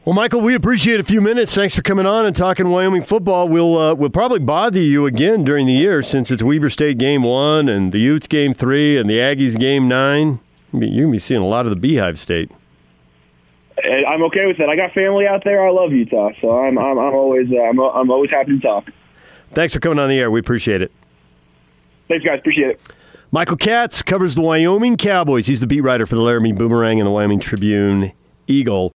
Well, 0.05 0.15
Michael, 0.15 0.41
we 0.41 0.55
appreciate 0.55 1.01
a 1.01 1.05
few 1.05 1.21
minutes. 1.21 1.55
Thanks 1.55 1.77
for 1.77 1.83
coming 1.83 2.07
on 2.07 2.25
and 2.25 2.35
talking 2.35 2.71
Wyoming 2.71 3.03
football. 3.03 3.47
We'll 3.47 3.77
uh, 3.79 3.95
we'll 3.95 4.09
probably 4.09 4.39
bother 4.39 4.81
you 4.81 5.05
again 5.05 5.45
during 5.45 5.67
the 5.67 5.75
year 5.75 6.03
since 6.03 6.31
it's 6.31 6.43
Weber 6.43 6.71
State 6.71 6.97
game 6.97 7.25
one 7.25 7.69
and 7.69 7.93
the 7.93 7.99
Utes 7.99 8.27
game 8.27 8.55
three 8.55 8.97
and 8.97 9.11
the 9.11 9.19
Aggies 9.19 9.59
game 9.59 9.87
nine. 9.87 10.41
You're 10.73 11.05
gonna 11.05 11.13
be 11.13 11.19
seeing 11.19 11.41
a 11.41 11.47
lot 11.47 11.67
of 11.67 11.71
the 11.71 11.77
Beehive 11.77 12.19
State. 12.19 12.51
I'm 13.85 14.23
okay 14.25 14.47
with 14.47 14.59
that. 14.59 14.69
I 14.69 14.77
got 14.77 14.93
family 14.93 15.27
out 15.27 15.45
there. 15.45 15.67
I 15.67 15.71
love 15.71 15.93
Utah, 15.93 16.31
so 16.41 16.59
I'm 16.59 16.79
I'm, 16.79 16.99
I'm 16.99 17.15
always 17.15 17.49
uh, 17.53 17.61
I'm 17.61 17.79
I'm 17.79 18.11
always 18.11 18.31
happy 18.31 18.59
to 18.59 18.61
talk. 18.61 18.91
Thanks 19.53 19.75
for 19.75 19.81
coming 19.81 19.99
on 19.99 20.09
the 20.09 20.19
air. 20.19 20.31
We 20.31 20.41
appreciate 20.41 20.83
it. 20.83 20.93
Thanks, 22.09 22.25
guys. 22.25 22.39
Appreciate 22.39 22.71
it. 22.71 22.81
Michael 23.31 23.57
Katz 23.57 24.03
covers 24.03 24.35
the 24.35 24.41
Wyoming 24.41 24.97
Cowboys. 24.97 25.47
He's 25.47 25.61
the 25.61 25.67
beat 25.67 25.83
writer 25.83 26.07
for 26.07 26.15
the 26.15 26.23
Laramie 26.23 26.53
Boomerang 26.53 26.99
and 26.99 27.07
the 27.07 27.11
Wyoming 27.11 27.41
Tribune 27.41 28.13
Eagle. 28.47 28.87